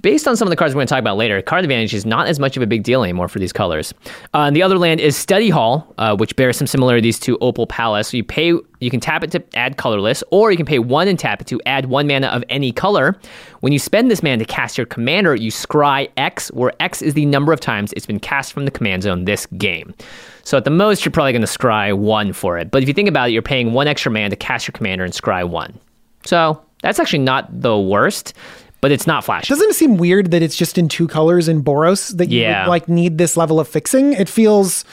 [0.00, 2.04] based on some of the cards we're going to talk about later, card advantage is
[2.04, 3.94] not as much of a big deal anymore for these colors.
[4.34, 7.66] Uh, and the other land is Study Hall, uh, which bears some similarities to Opal
[7.66, 8.08] Palace.
[8.08, 11.06] So you pay, you can tap it to add colorless, or you can pay one
[11.06, 13.18] and tap it to add one mana of any color.
[13.60, 17.14] When you spend this mana to cast your commander, you scry X, where X is
[17.14, 19.94] the number of times it's been cast from the command zone this game.
[20.42, 22.70] So at the most, you're probably going to scry one for it.
[22.70, 25.04] But if you think about it, you're paying one extra mana to cast your commander
[25.04, 25.78] and scry one.
[26.24, 28.34] So that's actually not the worst,
[28.80, 29.48] but it's not flashy.
[29.48, 32.64] Doesn't it seem weird that it's just in two colors in Boros that you Yeah.
[32.64, 34.12] would, like need this level of fixing?
[34.12, 34.84] It feels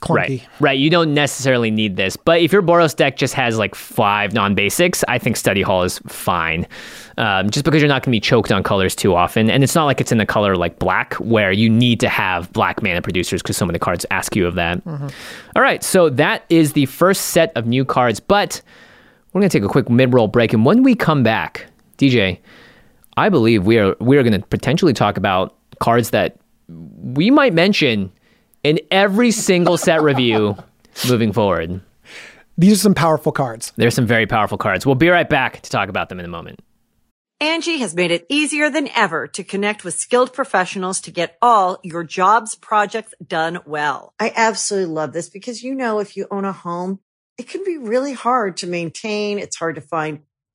[0.00, 0.14] clunky.
[0.14, 0.78] Right, right.
[0.78, 5.02] You don't necessarily need this, but if your Boros deck just has like five non-basics,
[5.08, 6.68] I think Study Hall is fine.
[7.16, 9.74] Um, just because you're not going to be choked on colors too often, and it's
[9.74, 13.02] not like it's in the color like black where you need to have black mana
[13.02, 14.80] producers because so many cards ask you of that.
[14.86, 18.62] All right, so that is the first set of new cards, but
[19.32, 21.66] we're going to take a quick mid-roll break, and when we come back,
[21.98, 22.38] DJ,
[23.18, 27.52] I believe we are we are going to potentially talk about cards that we might
[27.52, 28.12] mention
[28.62, 30.56] in every single set review
[31.08, 31.80] moving forward.
[32.56, 33.72] These are some powerful cards.
[33.76, 34.86] There's some very powerful cards.
[34.86, 36.60] We'll be right back to talk about them in a moment.
[37.42, 41.78] Angi has made it easier than ever to connect with skilled professionals to get all
[41.82, 44.12] your jobs projects done well.
[44.20, 47.00] I absolutely love this because, you know, if you own a home,
[47.36, 49.38] it can be really hard to maintain.
[49.38, 50.22] It's hard to find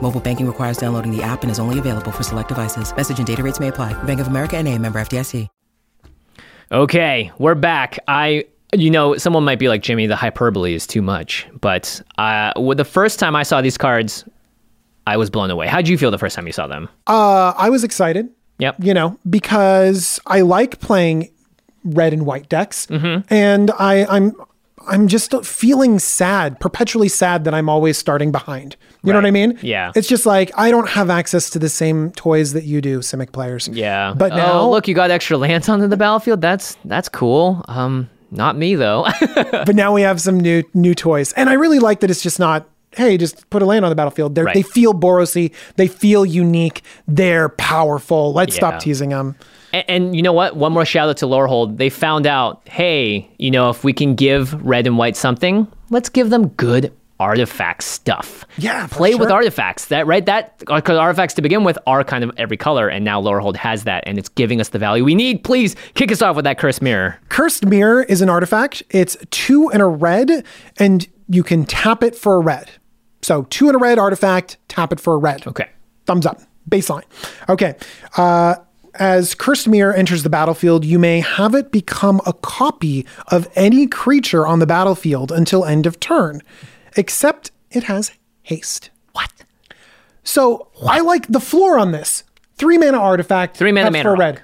[0.00, 2.94] Mobile banking requires downloading the app and is only available for select devices.
[2.94, 4.00] Message and data rates may apply.
[4.04, 5.48] Bank of America and a member FDIC.
[6.72, 7.98] Okay, we're back.
[8.08, 11.46] I, you know, someone might be like, Jimmy, the hyperbole is too much.
[11.60, 14.24] But uh, with the first time I saw these cards,
[15.06, 15.68] I was blown away.
[15.68, 16.88] How'd you feel the first time you saw them?
[17.06, 18.28] Uh, I was excited.
[18.58, 18.76] Yep.
[18.80, 21.30] You know, because I like playing
[21.84, 24.34] red and white decks, and I, I'm
[24.88, 28.76] I'm just feeling sad, perpetually sad that I'm always starting behind.
[29.06, 29.58] You know what I mean?
[29.62, 29.92] Yeah.
[29.94, 33.32] It's just like I don't have access to the same toys that you do, Simic
[33.32, 33.68] players.
[33.68, 34.14] Yeah.
[34.16, 36.40] But oh, now, look, you got extra lands onto the battlefield.
[36.40, 37.64] That's that's cool.
[37.68, 39.06] Um, not me though.
[39.50, 42.38] but now we have some new new toys, and I really like that it's just
[42.38, 42.68] not.
[42.92, 44.34] Hey, just put a land on the battlefield.
[44.34, 44.54] They're, Right.
[44.54, 45.52] They feel Borosy.
[45.76, 46.80] They feel unique.
[47.06, 48.32] They're powerful.
[48.32, 48.58] Let's Yeah.
[48.58, 49.34] stop teasing them.
[49.74, 50.56] And, and you know what?
[50.56, 51.76] One more shout out to Lorehold.
[51.76, 56.08] They found out, hey, you know, if we can give red and white something, let's
[56.08, 58.44] give them good artifact stuff.
[58.58, 59.86] Yeah, play with artifacts.
[59.86, 60.24] That right?
[60.26, 63.84] That because artifacts to begin with are kind of every color, and now Lorehold has
[63.84, 65.44] that, and it's giving us the value we need.
[65.44, 67.18] Please kick us off with that cursed mirror.
[67.28, 68.82] Cursed Mirror is an artifact.
[68.90, 70.44] It's two and a red,
[70.78, 72.70] and you can tap it for a red.
[73.22, 75.46] So two and a red artifact, tap it for a red.
[75.46, 75.68] Okay.
[76.04, 76.40] Thumbs up.
[76.70, 77.04] Baseline.
[77.48, 77.74] Okay.
[78.16, 78.56] Uh,
[78.94, 83.86] as Cursed Mirror enters the battlefield, you may have it become a copy of any
[83.86, 86.40] creature on the battlefield until end of turn,
[86.96, 88.90] except it has haste.
[89.12, 89.30] What?
[90.24, 92.24] So I like the floor on this.
[92.56, 93.56] Three mana artifact.
[93.56, 94.42] Three mana mana red.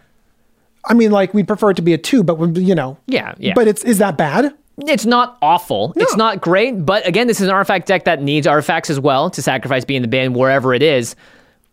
[0.84, 2.98] I mean, like we'd prefer it to be a two, but you know.
[3.06, 3.52] Yeah, yeah.
[3.54, 4.54] But it's is that bad?
[4.78, 5.92] It's not awful.
[5.96, 9.28] It's not great, but again, this is an artifact deck that needs artifacts as well
[9.30, 11.14] to sacrifice being the band wherever it is.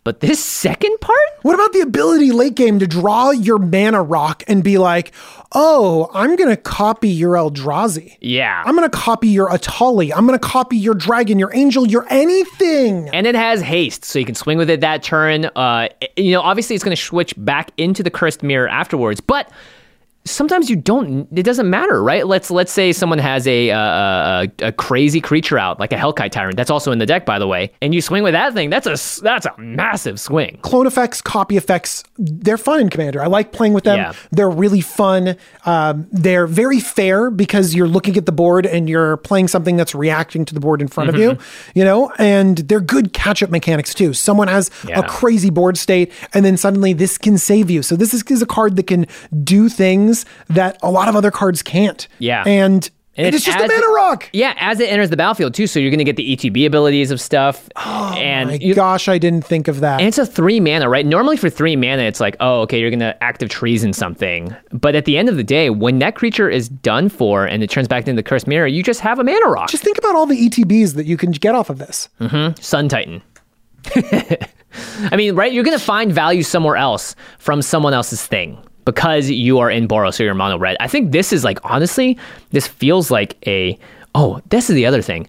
[0.03, 1.17] But this second part?
[1.41, 5.11] What about the ability late game to draw your mana rock and be like,
[5.51, 8.17] oh, I'm going to copy your Eldrazi.
[8.21, 8.63] Yeah.
[8.65, 10.11] I'm going to copy your Etali.
[10.15, 13.09] I'm going to copy your dragon, your angel, your anything.
[13.09, 15.45] and it has haste, so you can swing with it that turn.
[15.55, 19.51] Uh, you know, obviously it's going to switch back into the cursed mirror afterwards, but
[20.29, 21.27] sometimes you don't.
[21.37, 22.25] It doesn't matter, right?
[22.25, 26.31] Let's let's say someone has a uh, a, a crazy creature out, like a Hellkite
[26.31, 26.55] Tyrant.
[26.57, 27.71] That's also in the deck, by the way.
[27.81, 28.69] And you swing with that thing.
[28.69, 30.59] That's a that's a massive swing.
[30.61, 33.21] Clone effects, copy effects, they're fun in Commander.
[33.21, 33.97] I like playing with them.
[33.97, 34.13] Yeah.
[34.31, 35.35] They're really fun.
[35.65, 39.93] Um, they're very fair because you're looking at the board and you're playing something that's
[39.95, 41.37] reacting to the board in front of you,
[41.75, 44.13] you know, and they're good catch up mechanics too.
[44.13, 44.99] Someone has Yeah.
[44.99, 47.81] a crazy board state and then suddenly this can save you.
[47.83, 49.05] So this is, is a card that can
[49.43, 50.18] do things
[50.49, 52.07] that a lot of other cards can't.
[52.19, 52.43] Yeah.
[52.45, 54.29] And, And it's just a mana rock.
[54.31, 57.11] Yeah, as it enters the battlefield too, so you're going to get the ETB abilities
[57.11, 57.67] of stuff.
[57.75, 59.99] Oh and My you- gosh, I didn't think of that.
[59.99, 61.05] And it's a three mana, right?
[61.05, 64.55] Normally for three mana, it's like, oh, okay, you're gonna Act of Treason something.
[64.71, 67.69] But at the end of the day, when that creature is done for and it
[67.69, 69.69] turns back into the cursed mirror, you just have a mana rock.
[69.69, 72.07] just think about all the ETBs that you can get off of this.
[72.21, 72.61] Mm-hmm.
[72.61, 73.21] Sun Titan.
[75.11, 75.51] I mean, right?
[75.51, 78.57] You're gonna find value somewhere else from someone else's thing
[78.91, 80.77] because you are in Boros so you're mono red.
[80.79, 82.17] I think this is like honestly,
[82.51, 83.77] this feels like a
[84.15, 85.27] oh, this is the other thing.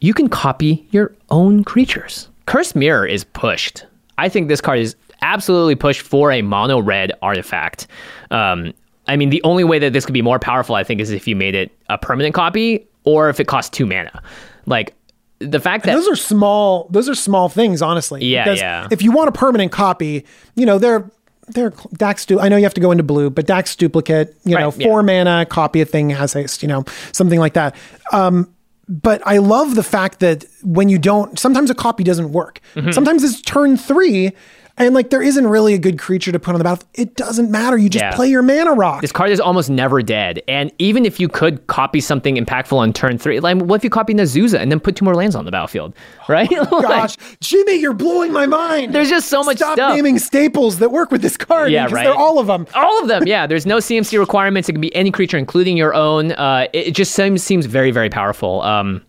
[0.00, 2.28] You can copy your own creatures.
[2.46, 3.86] Curse Mirror is pushed.
[4.18, 7.86] I think this card is absolutely pushed for a mono red artifact.
[8.30, 8.74] Um,
[9.06, 11.26] I mean, the only way that this could be more powerful, I think, is if
[11.26, 14.22] you made it a permanent copy or if it costs two mana.
[14.66, 14.94] Like
[15.38, 18.86] the fact that those are small those are small things honestly Yeah, because yeah.
[18.90, 20.24] if you want a permanent copy
[20.54, 21.10] you know they're
[21.48, 22.24] they're Dack's.
[22.26, 24.36] Du- I know you have to go into blue, but Dack's duplicate.
[24.44, 24.86] You know, Right, yeah.
[24.86, 26.62] four mana, copy a thing, has haste.
[26.62, 27.74] You know, something like that.
[28.12, 28.52] Um,
[28.88, 32.60] but I love the fact that when you don't, sometimes a copy doesn't work.
[32.74, 32.90] Mm-hmm.
[32.92, 34.32] Sometimes it's turn three,
[34.78, 36.88] and like there isn't really a good creature to put on the battlefield.
[36.94, 37.76] It doesn't matter.
[37.76, 38.14] You just Yeah.
[38.14, 39.00] play your mana rock.
[39.02, 40.42] This card is almost never dead.
[40.48, 43.90] And even if you could copy something impactful on turn three, like what if you
[43.90, 45.94] copy Nazuza and then put two more lands on the battlefield?
[46.28, 46.50] Right?
[46.72, 48.94] Like, Gosh, Jimmy, you're blowing my mind.
[48.94, 49.94] There's just so much Stop stuff.
[49.94, 51.70] naming staples that work with this card.
[51.72, 52.04] Yeah, right.
[52.04, 52.66] They're all of them.
[52.74, 53.46] All of them, yeah.
[53.46, 54.68] There's no CMC requirements.
[54.68, 56.32] It can be any creature, including your own.
[56.32, 58.62] Uh, it, it just seems seems very, very powerful.
[58.62, 59.02] Um,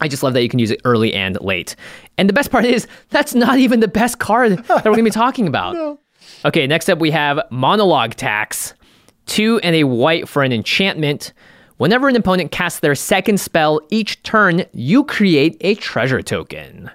[0.00, 1.76] I just love that you can use it early and late.
[2.18, 5.10] And the best part is that's not even the best card that we're gonna be
[5.10, 5.98] talking about.
[6.44, 8.74] Okay, next up we have Monologue Tax.
[9.26, 11.32] Two and a white for an enchantment.
[11.76, 16.90] Whenever an opponent casts their second spell each turn, you create a treasure token.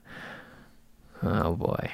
[1.24, 1.90] Oh boy.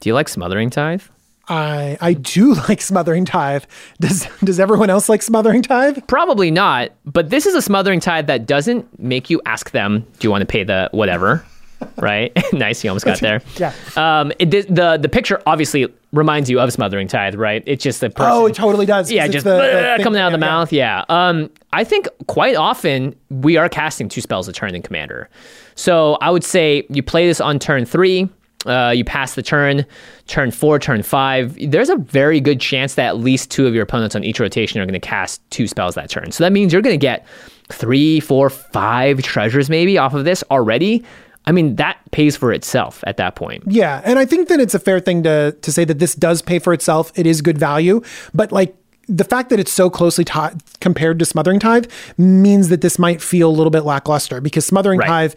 [0.00, 1.02] Do you like Smothering Tithe?
[1.48, 3.64] I I do like Smothering Tithe.
[4.00, 5.98] Does does everyone else like Smothering Tithe?
[6.06, 10.26] Probably not, but this is a smothering tithe that doesn't make you ask them, do
[10.26, 11.44] you want to pay the whatever?
[11.98, 12.32] right?
[12.52, 13.42] nice, you almost got there.
[13.56, 13.72] Yeah.
[13.96, 17.62] Um, it, the, the the picture obviously reminds you of smothering tithe, right?
[17.66, 18.32] It's just the person.
[18.32, 19.10] Oh, it totally does.
[19.10, 20.58] Yeah, just the- the coming out of the yeah, yeah.
[20.58, 20.72] mouth.
[20.72, 21.04] Yeah.
[21.08, 25.28] Um, I think quite often we are casting two spells a turn in Commander.
[25.74, 28.30] So I would say you play this on turn three.
[28.66, 29.86] Uh, you pass the turn,
[30.26, 31.56] turn four, turn five.
[31.70, 34.80] There's a very good chance that at least two of your opponents on each rotation
[34.80, 36.32] are going to cast two spells that turn.
[36.32, 37.26] So that means you're going to get
[37.70, 41.04] three, four, five treasures maybe off of this already.
[41.46, 43.62] I mean, that pays for itself at that point.
[43.68, 46.42] Yeah, and I think that it's a fair thing to to say that this does
[46.42, 47.12] pay for itself.
[47.14, 48.02] It is good value,
[48.34, 48.74] but like
[49.08, 50.40] the fact that it's so closely ti
[50.80, 51.86] compared to Smothering Tithe
[52.18, 55.06] means that this might feel a little bit lackluster because Smothering Right.
[55.06, 55.34] Tithe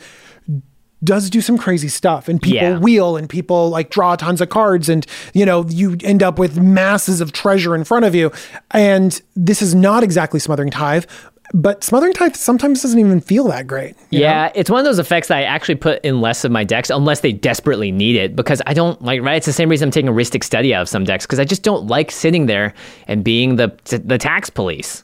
[1.04, 2.78] does do some crazy stuff and people Yeah.
[2.80, 6.60] wheel and people like draw tons of cards and you know you end up with
[6.60, 8.32] masses of treasure in front of you
[8.72, 11.06] and this is not exactly smothering tithe
[11.54, 14.26] but smothering tithe sometimes doesn't even feel that great you know?
[14.26, 16.90] Yeah, it's one of those effects that I actually put in less of my decks
[16.90, 19.38] unless they desperately need it because I don't like right.
[19.38, 21.46] It's the same reason I'm taking a Rhystic study out of some decks because I
[21.46, 22.74] just don't like sitting there
[23.08, 25.04] and being the the tax police.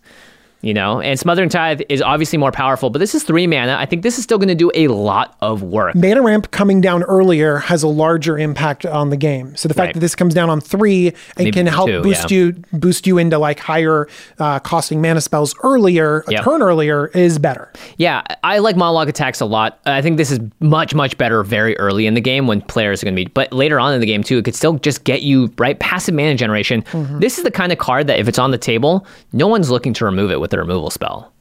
[0.62, 3.76] You know, and Smothering Tithe is obviously more powerful, but this is three mana.
[3.80, 5.94] I think this is still going to do a lot of work.
[5.94, 9.56] mana ramp coming down earlier has a larger impact on the game.
[9.56, 9.94] So the fact Right.
[9.94, 12.38] that this comes down on three and can help two, boost yeah.
[12.38, 14.08] you boost you into like higher
[14.40, 16.44] uh, costing mana spells earlier, a Yep.
[16.44, 17.72] turn earlier is better.
[17.98, 19.80] Yeah, I like monologue tax a lot.
[19.86, 23.06] I think this is much, much better very early in the game when players are
[23.06, 25.22] going to be, but later on in the game too, it could still just get
[25.22, 26.84] you right passive mana generation.
[27.20, 29.94] This is the kind of card that if it's on the table, no one's looking
[29.94, 31.34] to remove it with a removal spell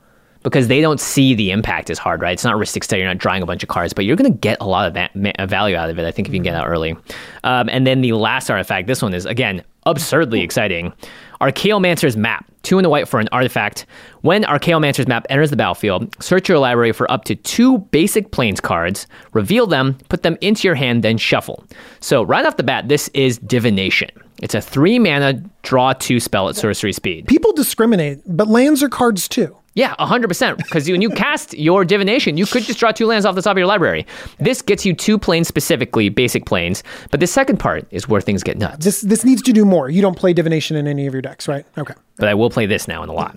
[0.43, 2.33] because they don't see the impact as hard, right?
[2.33, 4.39] It's not Rhystic Study, you're not drawing a bunch of cards, but you're going to
[4.39, 6.55] get a lot of ma- value out of it, I think, if you can get
[6.55, 6.97] out early.
[7.45, 10.93] Um, and then the last artifact, this one is, again, absurdly exciting.
[11.41, 12.51] Archaeomancer's Map.
[12.63, 13.85] Two in the white for an artifact.
[14.23, 18.61] When Archaeomancer's Map enters the battlefield, search your library for up to two basic plains
[18.61, 21.65] cards, reveal them, put them into your hand, then shuffle.
[22.01, 24.11] So, right off the bat, this is Divination.
[24.43, 27.27] It's a three mana draw two spell at sorcery speed.
[27.27, 29.57] People discriminate, but lands are cards too.
[29.75, 30.57] Yeah, 100%.
[30.59, 33.53] Because when you cast your divination, you could just draw two lands off the top
[33.53, 34.07] of your library.
[34.39, 36.83] This gets you two plains specifically, basic plains.
[37.11, 38.85] But the second part is where things get nuts.
[38.85, 39.91] This this needs to do more.
[39.91, 41.67] You don't play divination in any of your decks, right?
[41.77, 41.95] Okay.
[42.17, 43.37] But I will play this now in a lot.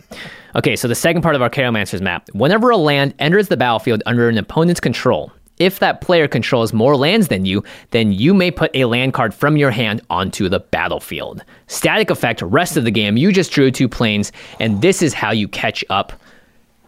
[0.56, 2.30] Okay, so the second part of Archaeomancer's map.
[2.34, 6.96] Whenever a land enters the battlefield under an opponent's control, if that player controls more
[6.96, 10.60] lands than you, then you may put a land card from your hand onto the
[10.60, 11.44] battlefield.
[11.66, 15.32] Static effect, rest of the game, you just drew two plains, and this is how
[15.32, 16.14] you catch up.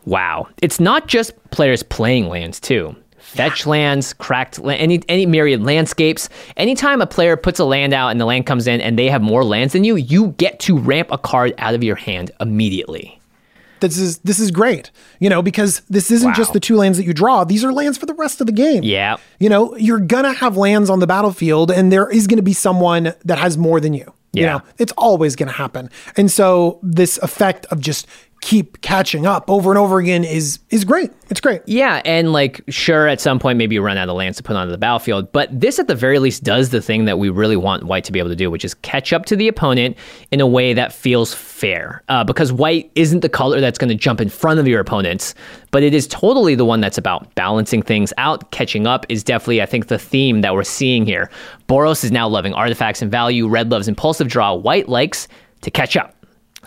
[0.06, 0.48] Wow.
[0.62, 2.96] It's not just players playing lands, too.
[3.20, 6.30] Fetch lands, cracked la- any any myriad landscapes.
[6.58, 9.22] Anytime a player puts a land out and the land comes in and they have
[9.22, 13.20] more lands than you, you get to ramp a card out of your hand immediately.
[13.82, 14.90] This is this is great.
[15.20, 17.44] You know, because this isn't just the two lands that you draw.
[17.44, 18.84] These are lands for the rest of the game.
[18.84, 19.18] Yeah.
[19.40, 23.14] You know, you're gonna have lands on the battlefield, and there is gonna be someone
[23.26, 24.12] that has more than you.
[24.34, 24.54] You Yeah.
[24.54, 25.90] know, it's always gonna happen.
[26.18, 28.06] And so this effect of just
[28.42, 31.12] keep catching up over and over again is is great.
[31.30, 31.62] It's great.
[31.66, 34.56] Yeah, and like sure at some point maybe you run out of lands to put
[34.56, 37.58] onto the battlefield, but this at the very least does the thing that we really
[37.58, 39.98] want white to be able to do, which is catch up to the opponent
[40.32, 42.04] in a way that feels fair.
[42.10, 45.36] Uh, because white isn't the color that's going to jump in front of your opponents,
[45.72, 48.50] but it is totally the one that's about balancing things out.
[48.52, 51.30] Catching up is definitely, I think, the theme that we're seeing here.
[51.68, 53.48] Boros is now loving artifacts and value.
[53.48, 54.54] Red loves impulsive draw.
[54.54, 55.28] White likes
[55.62, 56.16] to catch up.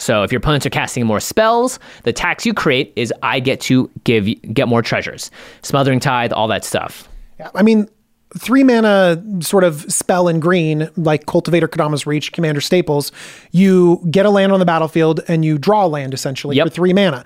[0.03, 3.61] So if your opponents are casting more spells, the tax you create is I get
[3.63, 5.31] to give get more treasures,
[5.63, 7.09] smothering tithe, all that stuff.
[7.39, 7.89] Yeah, I mean,
[8.37, 13.13] three mana sort of spell in green, like Cultivator, Kodama's Reach, Commander Staples,
[13.53, 16.67] you get a land on the battlefield and you draw a land essentially Yep.
[16.69, 17.25] for three mana.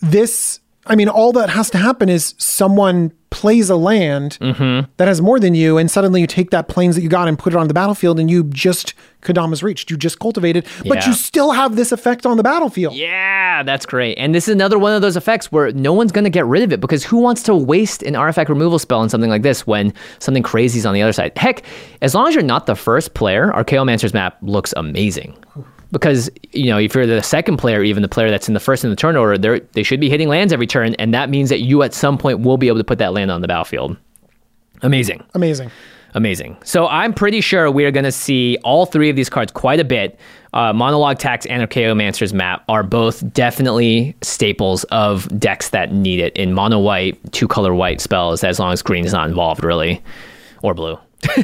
[0.00, 4.90] This, I mean, all that has to happen is someone plays a land Mm-hmm.
[4.96, 7.36] that has more than you, and suddenly you take that plains that you got and
[7.38, 11.06] put it on the battlefield, and you just Kodama's reached, you just cultivated, but Yeah.
[11.08, 12.94] you still have this effect on the battlefield.
[12.94, 14.18] Yeah, that's great.
[14.18, 16.62] And this is another one of those effects where no one's going to get rid
[16.62, 19.66] of it because who wants to waste an artifact removal spell on something like this
[19.66, 21.32] when something crazy is on the other side?
[21.36, 21.64] Heck,
[22.02, 25.34] as long as you're not the first player, our Archaeomancer's map looks amazing.
[25.94, 28.82] Because, you know, if you're the second player, even the player that's in the first
[28.82, 30.94] in the turn order, they're, they should be hitting lands every turn.
[30.94, 33.30] And that means that you at some point will be able to put that land
[33.30, 33.96] on the battlefield.
[34.82, 35.22] Amazing.
[35.34, 35.70] Amazing.
[36.14, 36.56] Amazing.
[36.64, 39.78] So I'm pretty sure we are going to see all three of these cards quite
[39.78, 40.18] a bit.
[40.52, 46.36] Uh, Monologue Tax and Archaeomancer's map are both definitely staples of decks that need it
[46.36, 50.02] in mono white, two color white spells, as long as green is not involved, really,
[50.62, 50.98] or blue.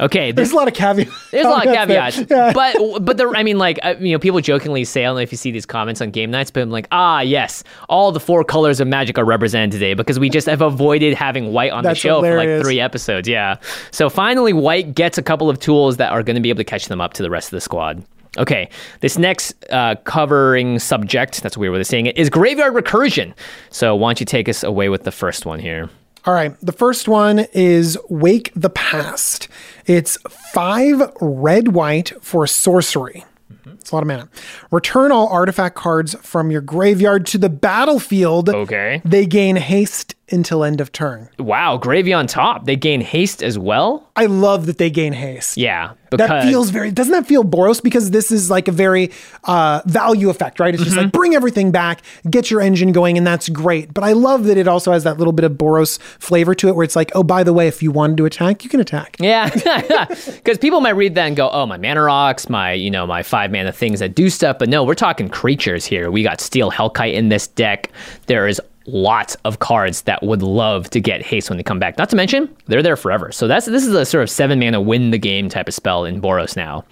[0.00, 1.30] okay, this There's a lot of caveats.
[1.30, 2.52] there's a lot of caveats, Yeah.
[2.52, 5.20] but but the I mean, like uh, you know, people jokingly say, I don't know
[5.22, 8.20] if you see these comments on game nights, but I'm like, ah, yes, all the
[8.20, 11.82] four colors of Magic are represented today because we just have avoided having white on
[11.84, 13.28] That's the show for like three episodes.
[13.28, 13.56] Yeah,
[13.90, 16.64] so finally, white gets a couple of tools that are going to be able to
[16.64, 18.04] catch them up to the rest of the squad.
[18.36, 18.68] Okay,
[19.00, 23.32] this next uh, covering subject, that's a weird way of saying it, is graveyard recursion.
[23.70, 25.88] So why don't you take us away with the first one here?
[26.26, 26.56] All right.
[26.62, 29.48] The first one is Wake the Past.
[29.86, 30.16] It's
[30.52, 33.24] five red white for sorcery.
[33.52, 33.72] Mm-hmm.
[33.72, 34.28] It's a lot of mana.
[34.70, 38.48] Return all artifact cards from your graveyard to the battlefield.
[38.48, 39.02] Okay.
[39.04, 41.28] They gain haste until end of turn.
[41.38, 42.66] Wow, gravy on top.
[42.66, 44.10] They gain haste as well.
[44.16, 45.56] I love that they gain haste.
[45.56, 46.90] Yeah, because That feels very.
[46.92, 47.82] Doesn't that feel Boros?
[47.82, 49.10] Because this is like a very
[49.44, 50.72] uh, value effect, right?
[50.74, 51.04] It's just Mm-hmm.
[51.06, 53.92] like bring everything back, get your engine going, and that's great.
[53.94, 56.76] But I love that it also has that little bit of Boros flavor to it,
[56.76, 59.16] where it's like, oh, by the way, if you wanted to attack, you can attack.
[59.18, 59.48] Yeah,
[60.08, 63.22] because people might read that and go, "Oh, my mana rocks, my you know my
[63.22, 66.10] five mana things that do stuff." But no, we're talking creatures here.
[66.10, 67.90] We got Steel Hellkite in this deck.
[68.26, 71.98] There is lots of cards that would love to get haste when they come back.
[71.98, 73.32] Not to mention they're there forever.
[73.32, 76.04] So that's this is a sort of seven mana win the game type of spell
[76.04, 76.84] in Boros now.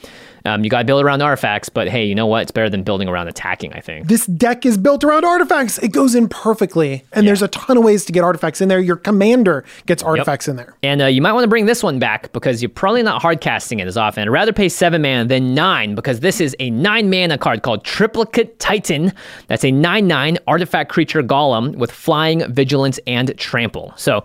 [0.44, 2.42] Um, you got to build around artifacts, but hey, you know what?
[2.42, 3.72] It's better than building around attacking.
[3.72, 4.08] I think.
[4.08, 5.78] This deck is built around artifacts.
[5.78, 8.80] It goes in perfectly, and there's a ton of ways to get artifacts in there.
[8.80, 10.74] Your commander gets artifacts in there.
[10.82, 13.40] And uh, you might want to bring this one back because you're probably not hard
[13.40, 14.22] casting it as often.
[14.22, 17.84] I'd rather pay seven mana than nine because this is a nine mana card called
[17.84, 19.12] Triplicate Titan.
[19.48, 23.92] That's a nine nine artifact creature golem with flying, vigilance, and trample.
[23.96, 24.24] So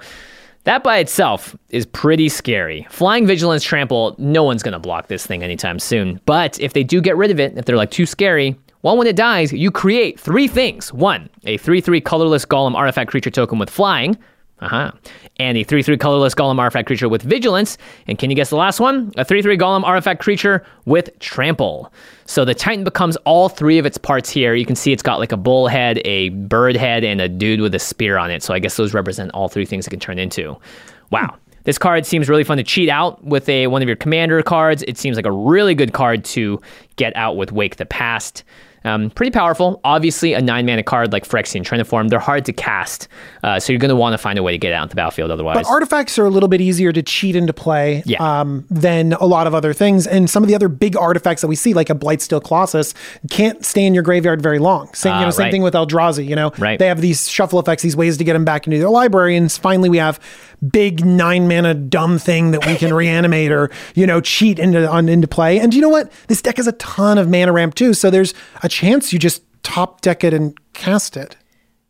[0.68, 2.86] that by itself is pretty scary.
[2.90, 4.16] Flying, vigilance, trample.
[4.18, 6.20] No one's gonna block this thing anytime soon.
[6.26, 8.54] But if they do get rid of it, if they're like too scary.
[8.82, 10.92] Well, when it dies, you create three things.
[10.92, 14.18] One, a 3 3 colorless golem artifact creature token with flying.
[14.60, 14.92] Uh-huh.
[15.38, 17.78] And a 3 3 colorless golem artifact creature with vigilance.
[18.08, 19.12] And can you guess the last one?
[19.18, 21.92] A 3 3 golem artifact creature with trample.
[22.26, 24.56] So the Titan becomes all three of its parts here.
[24.56, 27.62] You can see it's got like a bull head, a bird head, and a dude
[27.62, 28.42] with a spear on it.
[28.42, 30.58] So I guess those represent all three things it can turn into.
[31.12, 31.38] Wow.
[31.64, 34.84] This card seems really fun to cheat out with a one of your commander cards.
[34.88, 36.62] It seems like a really good card to
[36.96, 38.44] get out with Wake the Past.
[38.88, 39.80] Um, pretty powerful.
[39.84, 43.08] Obviously, a nine mana card like Phyrexian Triniform, they're hard to cast.
[43.44, 44.96] Uh, so you're going to want to find a way to get out on the
[44.96, 45.56] battlefield otherwise.
[45.56, 48.42] But artifacts are a little bit easier to cheat into play Yeah.
[48.42, 50.08] um, than a lot of other things.
[50.08, 52.94] And some of the other big artifacts that we see, like a Blightsteel Colossus,
[53.30, 54.94] can't stay in your graveyard very long.
[54.94, 55.52] Same, you Ah, know, same right.
[55.52, 56.26] thing with Eldrazi.
[56.28, 56.80] You know, Right.
[56.80, 59.36] they have these shuffle effects, these ways to get them back into their library.
[59.36, 60.20] And finally, we have
[60.72, 65.10] big nine mana dumb thing that we can reanimate or you know cheat into on
[65.10, 65.60] into play.
[65.60, 66.12] And you know what?
[66.28, 68.34] This deck has a ton of mana ramp too, so there's
[68.64, 71.36] a chance you just top deck it and cast it.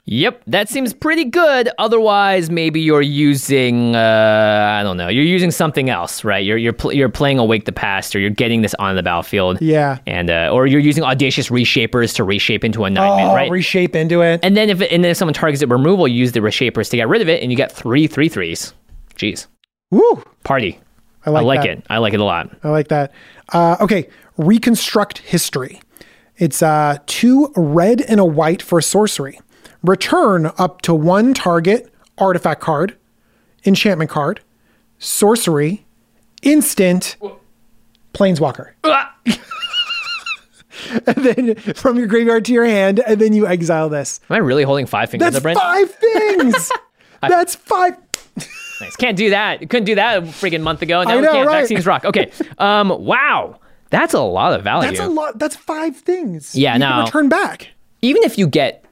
[0.09, 1.67] Yep, that seems pretty good.
[1.79, 6.45] Otherwise, maybe you're using uh, I don't know, you're using something else, right?
[6.45, 9.61] You're you're pl- you're playing Awake the Past, or you're getting this on the battlefield.
[9.61, 9.97] Yeah.
[10.07, 13.51] and uh, or you're using Audacious Reshapers to reshape into a nightmare, Oh, right?
[13.51, 14.39] reshape into it.
[14.43, 16.87] and then if it, and then if someone targets it removal, you use the reshapers
[16.89, 18.73] to get rid of it, and you get three three threes.
[19.15, 19.47] Jeez,
[19.91, 20.23] Woo!
[20.45, 20.79] party.
[21.25, 21.43] I like, that.
[21.43, 21.85] I like it.
[21.89, 22.49] I like it a lot.
[22.63, 23.11] I like that.
[23.51, 25.81] Uh, okay, reconstruct history.
[26.37, 29.39] It's uh, two red and a white for sorcery.
[29.83, 32.97] Return up to one target artifact card,
[33.65, 34.41] enchantment card,
[34.99, 35.85] sorcery,
[36.41, 37.15] instant,
[38.13, 38.71] planeswalker.
[41.05, 44.19] and then from your graveyard to your hand, and then you exile this.
[44.29, 46.71] Am I really holding five fingers That's up, five things.
[47.21, 47.95] That's five.
[48.79, 48.95] Nice.
[48.95, 49.61] Can't do that.
[49.71, 51.01] Couldn't do that a freaking month ago.
[51.01, 51.47] Now I we know, can't.
[51.47, 51.61] right?
[51.61, 52.05] Vaccines rock.
[52.05, 52.31] Okay.
[52.59, 52.89] Um.
[52.89, 53.59] Wow.
[53.89, 54.87] That's a lot of value.
[54.87, 55.39] That's a lot.
[55.39, 56.53] That's five things.
[56.55, 57.69] Yeah, you can return back.
[58.03, 58.85] Even if you get,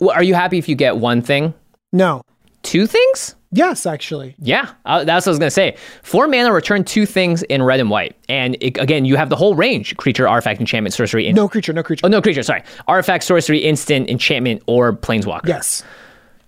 [0.00, 1.54] are you happy if you get one thing,
[1.92, 2.22] No.
[2.62, 3.34] two things?
[3.54, 4.34] Yes, actually.
[4.38, 5.76] Yeah, uh, that's what I was gonna say.
[6.02, 9.36] Four mana, return two things in red and white, and it, again, you have the
[9.36, 11.26] whole range: creature, artifact, enchantment, sorcery.
[11.26, 12.06] In- No creature, no creature.
[12.06, 12.42] oh, no creature.
[12.42, 15.48] Sorry, artifact, sorcery, instant, enchantment, or planeswalker.
[15.48, 15.82] Yes.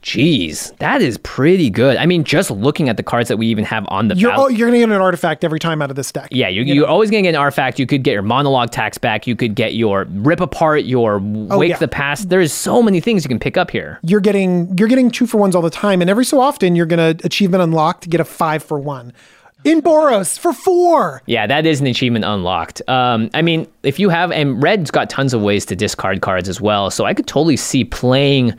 [0.04, 1.96] Jeez, that is pretty good.
[1.96, 4.68] I mean, just looking at the cards that we even have on the You're you're
[4.68, 6.28] gonna get an artifact every time out of this deck.
[6.30, 7.78] Yeah, you're, you're always going to get an artifact.
[7.78, 9.26] You could get your monologue tax back.
[9.26, 11.76] You could get your rip apart, your wake Oh, yeah.
[11.78, 12.28] the past.
[12.28, 13.98] There's so many things you can pick up here.
[14.02, 16.84] You're getting you're getting two for ones all the time, and every so often you're
[16.86, 19.12] gonna achievement unlock to get a five for one.
[19.64, 21.22] In Boros for four.
[21.24, 22.82] Yeah, that is an achievement unlocked.
[22.86, 26.50] Um, I mean, if you have, and Red's got tons of ways to discard cards
[26.50, 26.90] as well.
[26.90, 28.52] So I could totally see playing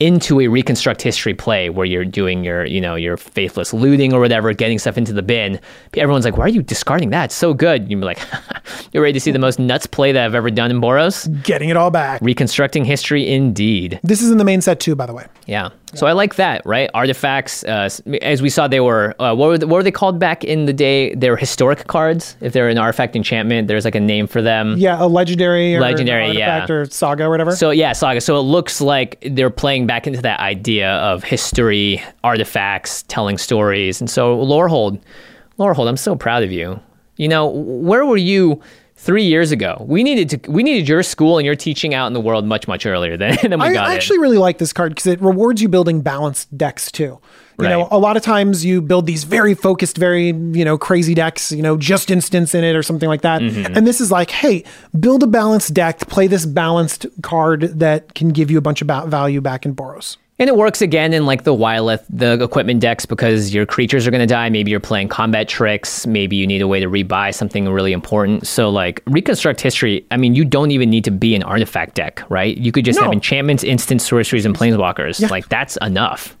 [0.00, 4.20] into a reconstruct history play where you're doing your, you know, your faithless looting or
[4.20, 5.60] whatever, getting stuff into the bin.
[5.96, 7.26] Everyone's like, why are you discarding that?
[7.26, 7.90] It's so good.
[7.90, 8.20] You're like,
[8.92, 11.26] you're ready to see the most nuts play that I've ever done in Boros?
[11.42, 12.20] Getting it all back.
[12.22, 13.98] Reconstructing history indeed.
[14.02, 15.26] This is in the main set too, by the way.
[15.46, 15.70] Yeah.
[15.94, 16.90] So I like that, right?
[16.92, 17.88] Artifacts, uh,
[18.20, 20.66] as we saw, they were uh, what were the, what were they called back in
[20.66, 21.14] the day?
[21.14, 22.36] They were historic cards.
[22.40, 24.74] If they're an artifact enchantment, there's like a name for them.
[24.76, 26.66] Yeah, a legendary or Legendary, yeah.
[26.70, 27.56] or saga or whatever.
[27.56, 28.20] So yeah, saga.
[28.20, 34.00] So it looks like they're playing back into that idea of history, artifacts, telling stories,
[34.00, 35.00] and so Lorehold,
[35.58, 36.78] Lorehold, I'm so proud of you.
[37.16, 38.62] You know, where were you?
[39.00, 40.50] Three years ago, we needed to.
[40.50, 43.36] We needed your school and your teaching out in the world much, much earlier than,
[43.42, 43.94] than we I got it.
[43.94, 47.20] actually really like this card because it rewards you building balanced decks too.
[47.60, 51.14] You know, a lot of times you build these very focused, very, you know, crazy
[51.14, 53.42] decks, you know, just instance in it or something like that.
[53.42, 53.76] Mm-hmm.
[53.76, 54.62] And this is like, hey,
[54.98, 58.86] build a balanced deck, play this balanced card that can give you a bunch of
[58.86, 60.18] ba- value back in Boros.
[60.40, 64.12] And it works again in like the Wyleth, the equipment decks, because your creatures are
[64.12, 64.48] going to die.
[64.50, 66.06] Maybe you're playing combat tricks.
[66.06, 68.46] Maybe you need a way to rebuy something really important.
[68.46, 70.06] So, like, reconstruct history.
[70.12, 72.56] I mean, you don't even need to be an artifact deck, right?
[72.56, 73.06] You could just No.
[73.06, 75.28] have enchantments, instant sorceries, and planeswalkers.
[75.28, 76.36] Like, that's enough.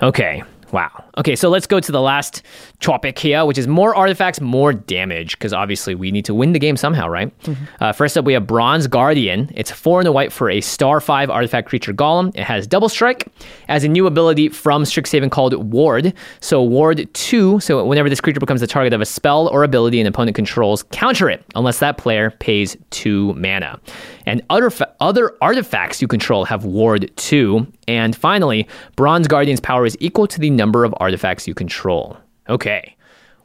[0.00, 0.42] Okay.
[0.72, 1.04] Wow.
[1.16, 2.42] Okay, so let's go to the last
[2.80, 6.58] topic here, which is more artifacts, more damage, because obviously we need to win the
[6.58, 7.32] game somehow, right?
[7.80, 9.50] Uh, first up, we have Bronze Guardian.
[9.54, 12.36] It's four and a white for a star five artifact creature golem.
[12.36, 13.26] It has double strike
[13.68, 16.12] as a new ability from Strixhaven called Ward.
[16.40, 17.58] So Ward two.
[17.60, 20.82] So whenever this creature becomes the target of a spell or ability an opponent controls,
[20.92, 23.80] counter it unless that player pays two mana.
[24.26, 27.66] And other fa- other artifacts you control have Ward two.
[27.86, 32.18] And finally, Bronze Guardian's power is equal to the number of artifacts you control.
[32.48, 32.94] Okay.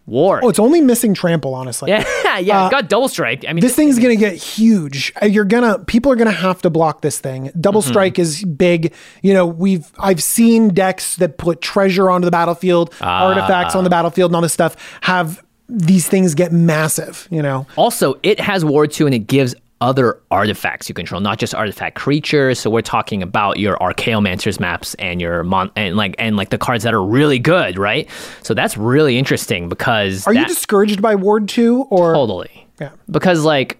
[0.06, 0.42] War.
[0.44, 1.90] Oh, it's only missing trample, honestly.
[1.92, 2.04] yeah,
[2.38, 3.46] yeah, it's got double strike.
[3.48, 5.14] I mean, This thing's gonna get huge.
[5.22, 7.52] Uh, You're gonna people are gonna have to block this thing.
[7.58, 7.90] Double Mm-hmm.
[7.90, 8.94] strike is big.
[9.22, 13.28] You know, we've I've seen decks that put treasure onto the battlefield, Ah.
[13.28, 17.26] artifacts on the battlefield, and all this stuff have these things get massive.
[17.32, 21.38] You know, Also, it has Ward 2 and it gives other artifacts you control, not
[21.38, 22.58] just artifact creatures.
[22.60, 26.58] So we're talking about your Archaeomancer's maps and your mon and like and like the
[26.58, 28.10] cards that are really good, right?
[28.42, 32.92] So that's really interesting because are you discouraged by Ward two or totally Yeah.
[33.12, 33.80] because like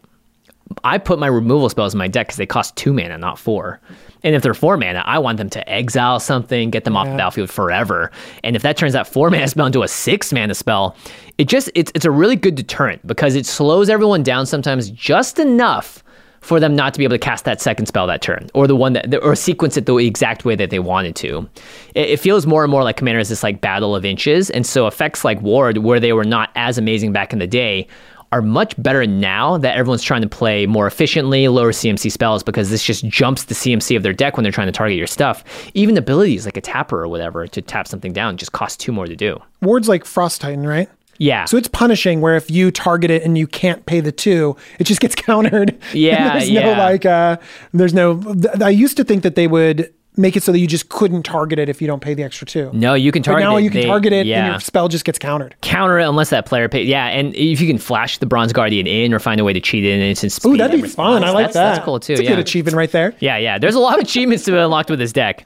[0.84, 3.80] I put my removal spells in my deck because they cost two mana, not four.
[4.24, 7.16] And if they're four mana, I want them to exile something, get them off the
[7.16, 8.12] battlefield forever.
[8.44, 10.96] And if that turns that four mana spell into a six mana spell,
[11.38, 15.40] it just it's it's a really good deterrent because it slows everyone down sometimes just
[15.40, 16.04] enough
[16.44, 18.76] for them not to be able to cast that second spell that turn or the
[18.76, 21.50] one that or sequence it the exact way that they wanted to.
[21.96, 24.66] It, it feels more and more like Commander is this like battle of inches, and
[24.66, 27.88] so effects like Ward, where they were not as amazing back in the day,
[28.34, 32.72] are much better now that everyone's trying to play more efficiently, lower CMC spells, because
[32.72, 35.44] this just jumps the CMC of their deck when they're trying to target your stuff.
[35.76, 39.06] Even abilities like a tapper or whatever to tap something down just cost two more
[39.06, 39.40] to do.
[39.62, 40.90] Ward's like Frost Titan, right?
[41.20, 41.46] Yeah.
[41.46, 44.86] So it's punishing where if you target it and you can't pay the two, it
[44.86, 45.78] just gets countered.
[45.94, 47.38] Yeah, there's no like uh
[47.72, 50.68] there's no th- I used to think that they would make it so that you
[50.68, 52.70] just couldn't target it if you don't pay the extra two.
[52.74, 53.64] no, you can But target now it.
[53.64, 54.44] you can They- target it yeah.
[54.46, 55.56] and your spell just gets countered.
[55.62, 56.88] counter it unless that player pays.
[56.88, 59.60] Yeah, and if you can flash the Bronze Guardian in or find a way to
[59.60, 60.50] cheat it in instant speed.
[60.50, 61.24] Ooh, that'd and be fun.
[61.24, 61.74] I like that's, that.
[61.76, 62.14] That's cool too.
[62.14, 62.30] It's a yeah.
[62.32, 63.14] good achievement right there.
[63.20, 63.58] Yeah, yeah.
[63.58, 65.46] There's a lot of achievements to be unlocked with this deck.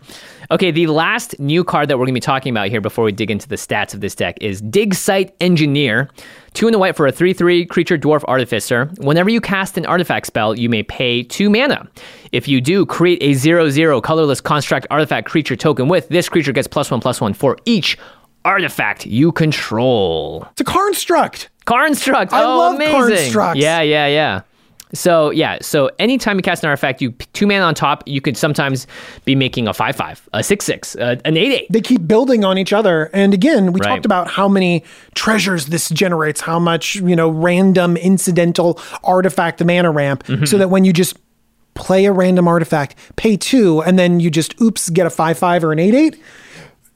[0.50, 3.12] Okay, the last new card that we're going to be talking about here before we
[3.12, 6.10] dig into the stats of this deck is Dig Site Engineer.
[6.54, 8.86] Two in the white for a 3 3 creature dwarf artificer.
[8.98, 11.86] Whenever you cast an artifact spell, you may pay two mana.
[12.32, 16.54] If you do, create a 0 0 colorless construct artifact creature token with this creature
[16.54, 17.98] gets plus one plus one for each
[18.46, 20.48] artifact you control.
[20.52, 21.50] It's a Construct.
[21.66, 22.32] Karnstruct.
[22.32, 23.34] I oh, love amazing.
[23.34, 23.56] Karnstructs.
[23.58, 24.42] Yeah, yeah, yeah.
[24.94, 28.04] So yeah, so anytime you cast an artifact, you two mana on top.
[28.08, 28.88] You could sometimes
[29.26, 31.68] be making a five five, a six six, uh, an eight eight.
[31.70, 33.10] They keep building on each other.
[33.14, 33.90] And again, we Right.
[33.90, 34.84] talked about how many
[35.14, 40.46] treasures this generates, how much, you know, random incidental artifact mana ramp, Mm-hmm.
[40.46, 41.18] so that when you just
[41.74, 45.64] play a random artifact, pay two, and then you just oops, get a five five
[45.64, 46.22] or an eight eight.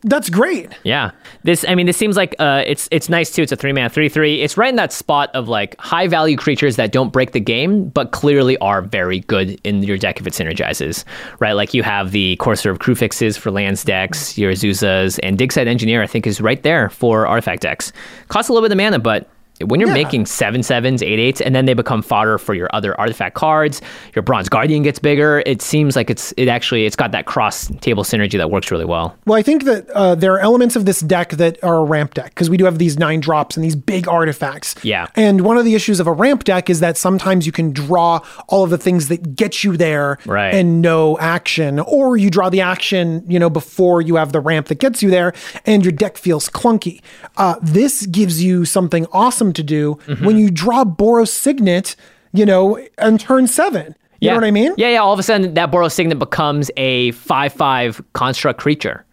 [0.04, 0.72] That's great.
[0.84, 1.12] Yeah,
[1.44, 1.64] this.
[1.68, 3.44] I mean, this seems like uh, it's it's nice too.
[3.44, 4.42] It's a three man three three.
[4.42, 7.90] It's right in that spot of like high value creatures that don't break the game,
[7.90, 11.04] but clearly are very good in your deck if it synergizes.
[11.40, 15.68] Right, like you have the Courser of Kruphix for lands decks, your Azusas, and Digsite
[15.68, 16.02] Engineer.
[16.02, 17.94] I think is right there for artifact decks.
[18.28, 19.30] Costs a little bit of mana, but
[19.64, 19.94] when you're Yeah.
[19.96, 23.82] making seven sevens, eight eights, and then they become fodder for your other artifact cards,
[24.16, 25.44] your Bronze Guardian gets bigger.
[25.46, 28.86] It seems like it's it actually it's got that cross table synergy that works really
[28.86, 29.16] well.
[29.26, 32.14] Well, I think that uh, there are elements of this deck that are a ramp
[32.14, 34.76] deck because we do have these nine drops and these big artifacts.
[34.84, 35.08] Yeah.
[35.16, 38.20] And one of the issues of a ramp deck is that sometimes you can draw
[38.48, 40.54] all of the things that get you there Right.
[40.54, 44.68] and no action, or you draw the action, you know, before you have the ramp
[44.68, 45.34] that gets you there,
[45.66, 47.02] and your deck feels clunky.
[47.38, 50.26] Uh, this gives you something awesome to do Mm-hmm.
[50.26, 51.96] when you draw Boros Signet,
[52.34, 53.96] you know, and turn seven.
[54.20, 54.74] You know what I mean?
[54.78, 54.98] Yeah, yeah.
[55.00, 59.04] All of a sudden, that Boros Signet becomes a five-five construct creature,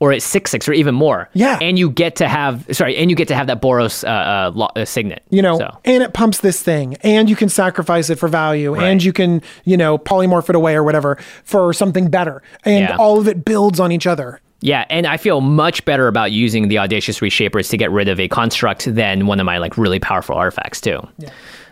[0.00, 1.30] or it's six-six, or even more.
[1.34, 1.56] Yeah.
[1.62, 4.50] and you get to have sorry, and you get to have that Boros uh, uh,
[4.54, 5.22] lo- uh, Signet.
[5.30, 5.78] you know, so.
[5.84, 9.40] and it pumps this thing, and you can sacrifice it for value, and you can,
[9.64, 12.96] you know, polymorph it away or whatever for something better, and Yeah.
[12.96, 14.40] all of it builds on each other.
[14.60, 18.18] Yeah, and I feel much better about using the audacious reshapers to get rid of
[18.18, 21.06] a construct than one of my like really powerful artifacts too.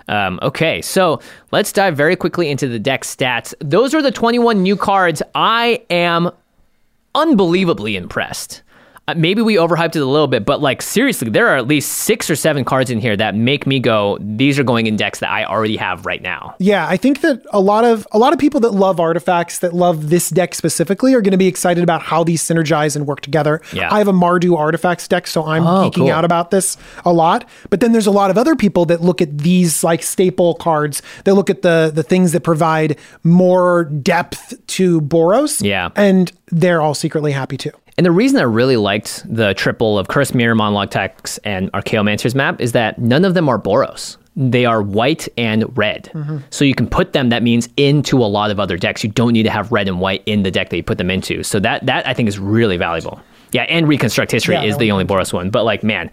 [0.09, 1.21] Um, okay, so
[1.51, 3.55] let's dive very quickly into the deck stats.
[3.61, 5.23] Those are the 21 new cards.
[5.35, 6.31] I am
[7.15, 8.63] unbelievably impressed.
[9.07, 11.91] Uh, maybe we overhyped it a little bit, but like seriously, there are at least
[11.93, 15.19] six or seven cards in here that make me go, these are going in decks
[15.19, 16.55] that I already have right now.
[16.59, 19.75] Yeah, I think that a lot of a lot of people that love artifacts that
[19.75, 23.21] love this deck specifically are going to be excited about how these synergize and work
[23.21, 23.61] together.
[23.75, 23.93] Yeah.
[23.93, 26.11] I have a Mardu artifacts deck, so I'm Oh, geeking cool.
[26.11, 27.47] out about this a lot.
[27.69, 31.03] But then there's a lot of other people that look at these like staple cards.
[31.25, 35.63] They look at the the things that provide more depth to Boros.
[35.63, 35.91] Yeah.
[35.95, 37.73] and they're all secretly happy too.
[37.97, 42.35] And the reason I really liked the triple of Cursed Mirror, Monologue Tax, and Archaeomancer's
[42.35, 44.17] map is that none of them are Boros.
[44.37, 46.11] They are white and red.
[46.51, 49.05] So you can put them, that means, into a lot of other decks.
[49.05, 51.09] You don't need to have red and white in the deck that you put them
[51.09, 51.45] into.
[51.45, 53.21] So that, that I think is really valuable.
[53.53, 55.51] Yeah, and Reconstruct History Yeah, is the only Boros one.
[55.51, 56.11] But like, man,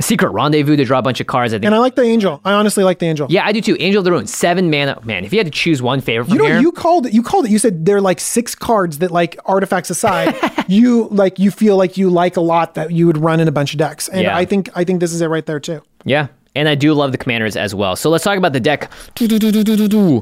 [0.00, 1.52] Secret Rendezvous to draw a bunch of cards.
[1.52, 1.66] I think.
[1.66, 2.40] And I like the angel.
[2.44, 3.26] I honestly like the angel.
[3.30, 3.76] yeah, I do too.
[3.78, 4.98] Angel of the Ruin, seven mana.
[5.04, 7.12] Man, if you had to choose one favorite from You know, here, you called it.
[7.12, 7.50] You called it.
[7.50, 10.34] You said they're like six cards that, like artifacts aside,
[10.68, 13.52] you like you feel like you like a lot that you would run in a
[13.52, 14.36] bunch of decks, and Yeah.
[14.36, 15.82] I think I think this is it right there too.
[16.04, 16.28] Yeah.
[16.54, 17.96] And I do love the commanders as well.
[17.96, 18.90] So let's talk about the deck.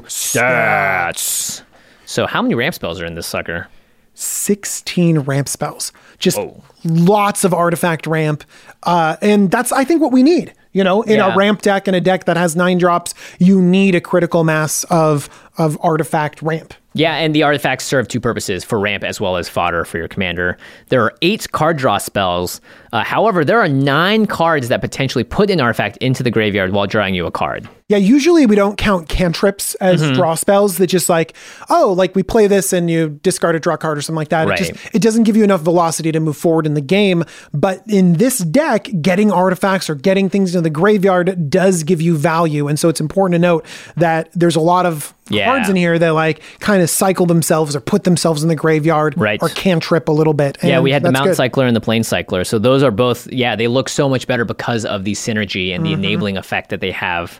[0.01, 1.61] Stats.
[2.05, 3.67] So how many ramp spells are in this sucker?
[4.13, 5.91] 16 ramp spells.
[6.21, 6.39] Just
[6.85, 8.43] lots of artifact ramp.
[8.83, 10.53] Uh, and that's, I think, what we need.
[10.73, 11.33] You know, in Yeah.
[11.33, 14.85] a ramp deck and a deck that has nine drops, you need a critical mass
[14.85, 16.73] of of artifact ramp.
[16.93, 20.07] Yeah, and the artifacts serve two purposes for ramp as well as fodder for your
[20.07, 20.57] commander.
[20.87, 22.61] There are eight card draw spells.
[22.93, 26.85] Uh, however, there are nine cards that potentially put an artifact into the graveyard while
[26.87, 27.69] drawing you a card.
[27.87, 30.13] Yeah, usually we don't count cantrips as Mm-hmm.
[30.13, 31.33] draw spells that just like,
[31.69, 34.47] oh, like we play this and you discard a draw card or something like that.
[34.47, 34.61] Right.
[34.61, 37.23] It just it doesn't give you enough velocity to move forward in the game.
[37.53, 42.15] But in this deck, getting artifacts or getting things into the graveyard does give you
[42.17, 42.67] value.
[42.69, 43.65] And so it's important to note
[43.97, 45.45] that there's a lot of Yeah.
[45.45, 49.15] cards in here that like kind of cycle themselves or put themselves in the graveyard
[49.17, 49.39] Right.
[49.41, 50.57] or cantrip a little bit.
[50.63, 51.35] Yeah, we had the that's Mount good.
[51.37, 52.43] Cycler and the Plane Cycler.
[52.45, 55.85] So those are both, yeah, they look so much better because of the synergy and
[55.85, 56.03] the Mm-hmm.
[56.03, 57.39] enabling effect that they have.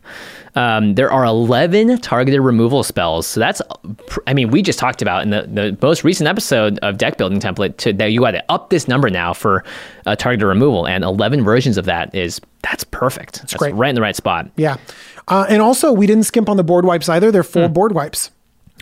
[0.56, 3.26] Um, there are 11 targeted removal spells.
[3.26, 3.62] So that's,
[4.28, 7.39] I mean, we just talked about in the, the most recent episode of deck building
[7.39, 9.64] template to, that you got to up this number now for
[10.06, 10.86] uh, targeted removal.
[10.88, 13.39] And 11 versions of that is, that's perfect.
[13.39, 13.74] That's, great.
[13.76, 14.50] right in the right spot.
[14.58, 14.76] Yeah.
[15.28, 17.32] Uh, and also, we didn't skimp on the board wipes either.
[17.32, 17.52] They're Hmm.
[17.52, 18.32] four board wipes.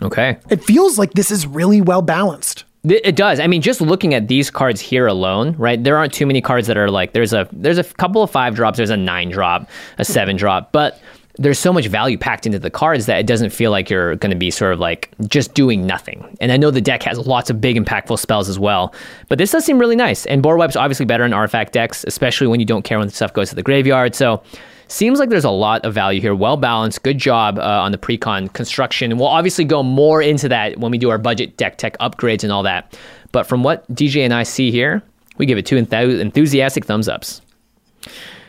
[0.02, 0.38] Okay.
[0.48, 2.64] It feels like this is really well balanced.
[2.82, 3.40] It does.
[3.40, 5.82] I mean, just looking at these cards here alone, right?
[5.82, 8.54] There aren't too many cards that are like there's a there's a couple of five
[8.54, 9.68] drops, there's a nine drop,
[9.98, 10.98] a seven drop, but
[11.38, 14.30] there's so much value packed into the cards that it doesn't feel like you're going
[14.30, 16.36] to be sort of like just doing nothing.
[16.40, 18.94] And I know the deck has lots of big impactful spells as well,
[19.28, 20.24] but this does seem really nice.
[20.26, 23.32] And board wipes obviously better in artifact decks, especially when you don't care when stuff
[23.32, 24.14] goes to the graveyard.
[24.14, 24.42] So
[24.90, 26.34] Seems like there's a lot of value here.
[26.34, 27.04] Well balanced.
[27.04, 29.16] Good job uh, on the pre-con construction.
[29.16, 32.52] We'll obviously go more into that when we do our budget deck tech upgrades and
[32.52, 32.98] all that.
[33.30, 35.00] But from what DJ and I see here,
[35.38, 37.40] we give it two enthu- enthusiastic thumbs ups.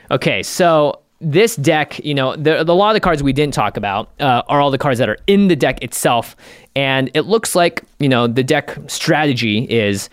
[0.09, 3.53] Okay, so this deck, you know, the, the, a lot of the cards we didn't
[3.53, 6.35] talk about uh, are all the cards that are in the deck itself.
[6.75, 10.09] And it looks like, you know, the deck strategy is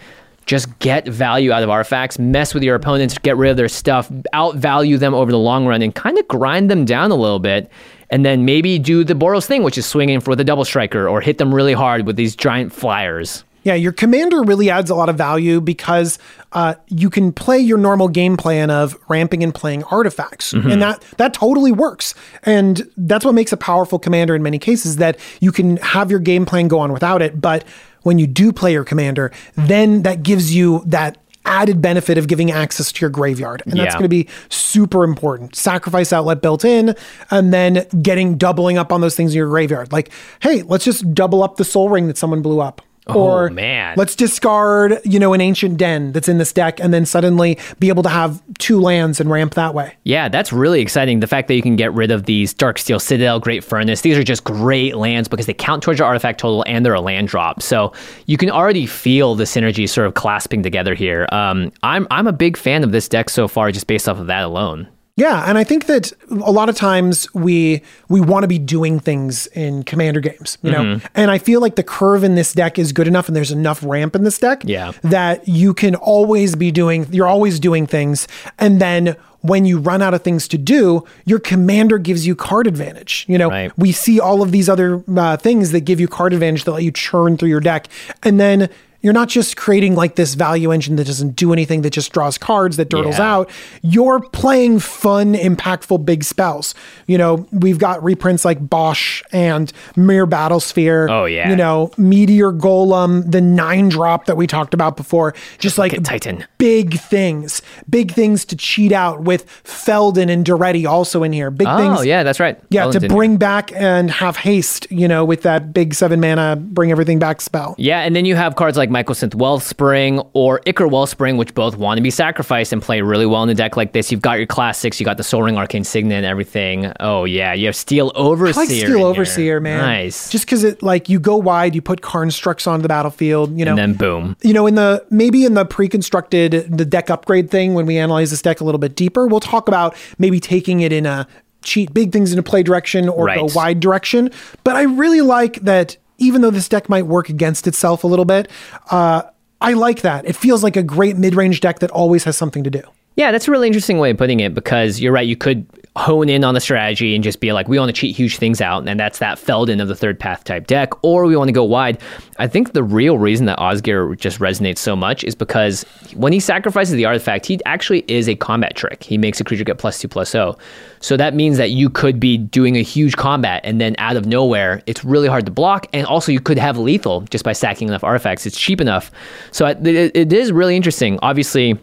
[0.48, 4.08] just get value out of artifacts, mess with your opponents, get rid of their stuff,
[4.34, 7.70] outvalue them over the long run, and kind of grind them down a little bit.
[8.10, 11.20] And then maybe do the Boros thing, which is swinging for the double striker or
[11.20, 13.44] hit them really hard with these giant flyers.
[13.68, 16.18] Yeah, your commander really adds a lot of value because
[16.52, 21.02] uh, you can play your normal game plan of ramping and playing artifacts, and that
[21.18, 22.14] that totally works.
[22.44, 26.20] And that's what makes a powerful commander in many cases that you can have your
[26.20, 27.62] game plan go on without it, but
[28.04, 32.50] when you do play your commander, then that gives you that added benefit of giving
[32.50, 33.62] access to your graveyard.
[33.66, 33.98] And that's Yeah.
[33.98, 35.54] going to be super important.
[35.56, 36.94] Sacrifice outlet built in,
[37.30, 39.92] and then getting doubling up on those things in your graveyard.
[39.92, 40.10] Like,
[40.40, 42.80] hey, let's just double up the sol ring that someone blew up.
[43.14, 43.94] Or Oh, man.
[43.96, 47.88] let's discard, you know, an ancient den that's in this deck and then suddenly be
[47.88, 49.94] able to have two lands and ramp that way.
[50.04, 51.20] Yeah, that's really exciting.
[51.20, 54.22] The fact that you can get rid of these Darksteel Citadel, Great Furnace, these are
[54.22, 57.62] just great lands because they count towards your artifact total and they're a land drop.
[57.62, 57.92] So
[58.26, 61.26] you can already feel the synergy sort of clasping together here.
[61.32, 64.26] Um, I'm I'm a big fan of this deck so far, just based off of
[64.26, 64.88] that alone.
[65.18, 69.00] Yeah, and I think that a lot of times we we want to be doing
[69.00, 70.82] things in commander games, you know.
[70.82, 71.06] Mm-hmm.
[71.16, 73.82] And I feel like the curve in this deck is good enough and there's enough
[73.82, 74.92] ramp in this deck Yeah.
[75.02, 80.02] that you can always be doing you're always doing things and then when you run
[80.02, 83.24] out of things to do, your commander gives you card advantage.
[83.28, 83.72] You know, Right.
[83.78, 86.82] we see all of these other uh, things that give you card advantage that let
[86.82, 87.86] you churn through your deck.
[88.24, 88.68] And then
[89.00, 92.36] you're not just creating like this value engine that doesn't do anything, that just draws
[92.36, 93.32] cards, that dirtles Yeah.
[93.32, 93.50] out.
[93.82, 96.74] You're playing fun, impactful big spells.
[97.06, 101.08] You know, we've got reprints like Bosh and Myr Battlesphere.
[101.08, 101.48] Oh, yeah.
[101.50, 105.32] You know, Meteor Golem, the nine drop that we talked about before.
[105.58, 106.44] Just like Titan.
[106.58, 111.50] big things, big things to cheat out with Feldon and Daretti also in here.
[111.52, 111.98] Big Oh, things.
[112.00, 112.58] Oh, yeah, that's right.
[112.70, 116.56] Yeah, Ellen's to bring back and have haste, you know, with that big seven mana,
[116.56, 117.74] bring everything back spell.
[117.78, 121.98] Yeah, and then you have cards like Mycosynth Wellspring or Ichor Wellspring, which both want
[121.98, 124.10] to be sacrificed and play really well in a deck like this.
[124.10, 126.92] You've got your classics, you got the Sol Ring Arcane Signet and everything.
[127.00, 128.60] Oh yeah, you have Steel Overseer.
[128.60, 129.06] I like Steel here.
[129.06, 129.78] Overseer, man.
[129.78, 130.30] Nice.
[130.30, 133.72] Just because it like you go wide, you put Karnstructs on the battlefield, you know.
[133.72, 134.36] and then boom.
[134.42, 138.30] you know, in the maybe in the pre-constructed the deck upgrade thing, when we analyze
[138.30, 141.26] this deck a little bit deeper, we'll talk about maybe taking it in a
[141.62, 144.30] cheat big things into play direction or go wide direction.
[144.64, 148.24] But I really like that even though this deck might work against itself a little
[148.24, 148.50] bit,
[148.90, 149.22] uh,
[149.60, 150.26] I like that.
[150.26, 152.82] It feels like a great mid-range deck that always has something to do.
[153.16, 155.26] Yeah, that's a really interesting way of putting it because you're right.
[155.26, 155.66] You could
[155.98, 158.60] hone in on the strategy and just be like, we want to cheat huge things
[158.60, 161.52] out, and that's that Feldon of the third path type deck, or we want to
[161.52, 162.00] go wide.
[162.38, 165.82] I think the real reason that Osgir just resonates so much is because
[166.14, 169.02] when he sacrifices the artifact, he actually is a combat trick.
[169.02, 170.56] He makes a creature get plus two plus O.
[171.00, 174.24] So that means that you could be doing a huge combat, and then out of
[174.24, 177.88] nowhere, it's really hard to block, and also you could have lethal just by sacking
[177.88, 178.46] enough artifacts.
[178.46, 179.10] It's cheap enough.
[179.50, 181.18] So it is really interesting.
[181.22, 181.78] Obviously,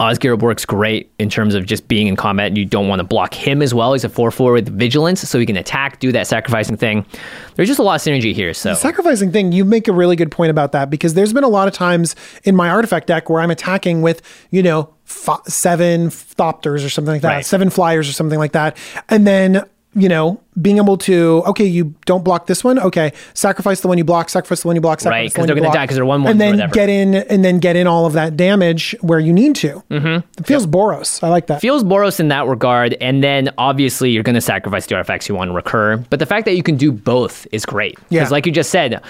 [0.00, 2.48] Osgir works great in terms of just being in combat.
[2.48, 3.94] And you don't want to block him as well.
[3.94, 7.06] He's a 4 4 with vigilance, so he can attack, do that sacrificing thing.
[7.54, 8.52] There's just a lot of synergy here.
[8.52, 11.48] So, sacrificing thing, you make a really good point about that because there's been a
[11.48, 14.20] lot of times in my artifact deck where I'm attacking with,
[14.50, 17.46] you know, f- seven thopters or something like that, Right.
[17.46, 18.76] seven flyers or something like that.
[19.08, 19.62] And then,
[19.94, 22.78] you know, being able to, okay, you don't block this one.
[22.78, 23.12] Okay.
[23.34, 25.46] Sacrifice the one you block, sacrifice the one you block, sacrifice Right, the 'cause one
[25.48, 27.76] they're gonna block, die 'cause they're one ones And then get in and then get
[27.76, 29.82] in all of that damage where you need to.
[29.90, 30.26] Mm-hmm.
[30.38, 31.22] It feels Boros.
[31.22, 31.60] I like that.
[31.60, 32.94] feels Boros in that regard.
[33.00, 35.98] And then obviously you're going to sacrifice the artifacts you want to recur.
[36.10, 37.98] But the fact that you can do both is great.
[38.08, 38.20] Yeah.
[38.20, 39.00] Because, like you just said,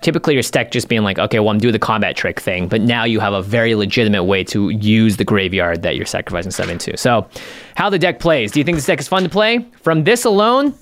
[0.00, 2.66] typically your stack just being like, okay, well, I'm doing the combat trick thing.
[2.68, 6.50] But now you have a very legitimate way to use the graveyard that you're sacrificing
[6.50, 6.96] stuff into.
[6.96, 7.26] So,
[7.74, 8.50] how the deck plays.
[8.50, 9.64] Do you think this deck is fun to play?
[9.82, 10.74] From this alone,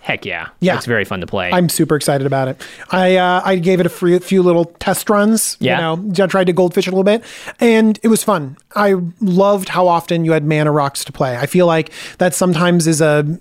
[0.00, 0.48] heck yeah.
[0.60, 0.76] Yeah.
[0.76, 1.50] It's very fun to play.
[1.52, 2.62] I'm super excited about it.
[2.90, 5.56] I uh, I gave it a free, few little test runs.
[5.60, 5.94] Yeah.
[5.94, 7.24] You know, I tried to goldfish it a little bit,
[7.60, 8.56] and it was fun.
[8.74, 11.36] I loved how often you had mana rocks to play.
[11.36, 13.38] I feel like that sometimes is a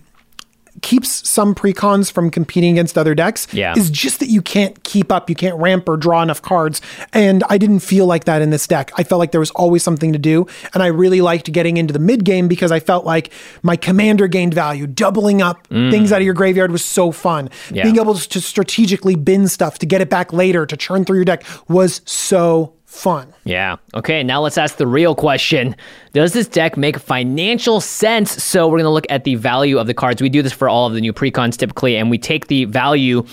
[0.81, 3.73] keeps some precons from competing against other decks Yeah.
[3.77, 6.81] is just that you can't keep up you can't ramp or draw enough cards.
[7.13, 8.91] And i didn't feel like that in this deck.
[8.97, 10.45] I felt like there was always something to do.
[10.73, 13.31] And i really liked getting into the mid game because i felt like
[13.63, 14.87] my commander gained value.
[14.87, 15.91] Doubling up mm.
[15.91, 17.49] things out of your graveyard was so fun.
[17.71, 17.83] Yeah.
[17.83, 21.25] being able to strategically bin stuff to get it back later to churn through your
[21.25, 23.75] deck was so fun Yeah.
[23.93, 25.75] Okay, now let's ask the real question.
[26.13, 28.43] Does this deck make financial sense?
[28.43, 30.21] So we're going to look at the value of the cards.
[30.21, 33.23] We do this for all of the new precons typically, and we take the value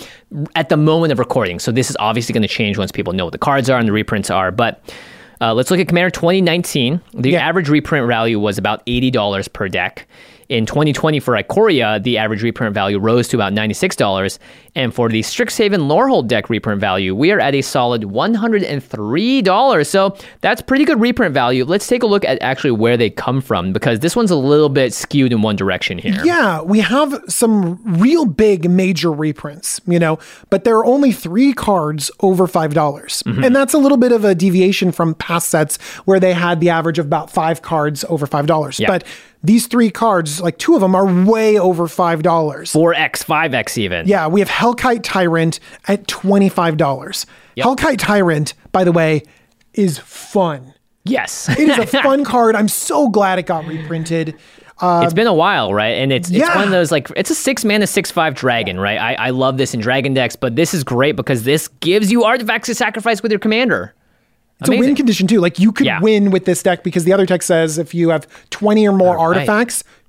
[0.55, 1.59] at the moment of recording.
[1.59, 3.89] So this is obviously going to change once people know what the cards are and
[3.89, 4.51] the reprints are.
[4.51, 4.83] But
[5.41, 7.01] uh, let's look at Commander 2019.
[7.15, 7.47] The Yeah.
[7.49, 10.07] average reprint value was about $80 per deck.
[10.55, 14.39] In 2020 for Ikoria, the average reprint value rose to about $96.
[14.77, 19.87] And for the Strixhaven Lorehold deck reprint value, we are at a solid $103.
[19.87, 21.65] So that's pretty good reprint value.
[21.65, 24.69] Let's take a look at actually where they come from because this one's a little
[24.69, 26.25] bit skewed in one direction here.
[26.25, 31.53] Yeah, we have some real big major reprints, you know, but there are only three
[31.53, 32.75] cards over 5.
[32.75, 33.43] dollars Mm-hmm.
[33.43, 36.71] And that's a little bit of a deviation from past sets where they had the
[36.71, 38.79] average of about five cards over $5.
[38.79, 38.87] Yeah.
[38.87, 39.05] But
[39.45, 42.23] these three cards, like two of them, are way over $5.
[42.23, 44.09] 4x, 5x even.
[44.09, 47.27] Yeah, we have Hellkite Tyrant at $25.
[47.57, 47.67] Yep.
[47.67, 49.23] Hellkite Tyrant, by the way,
[49.75, 50.73] is fun.
[51.05, 51.49] Yes.
[51.59, 52.57] It is a fun card.
[52.57, 54.35] I'm so glad it got reprinted.
[54.79, 55.93] Uh, it's been a while, right?
[55.99, 56.57] And it's it's yeah.
[56.57, 58.99] one of those like it's a six mana six five dragon, right?
[58.99, 62.25] I, I love this in dragon decks, but this is great because this gives you
[62.25, 63.95] artifacts to sacrifice with your commander.
[64.73, 65.41] It's a win condition too.
[65.41, 66.01] Like you could Yeah.
[66.01, 69.17] win with this deck because the other text says if you have 20 or more
[69.17, 69.47] All right.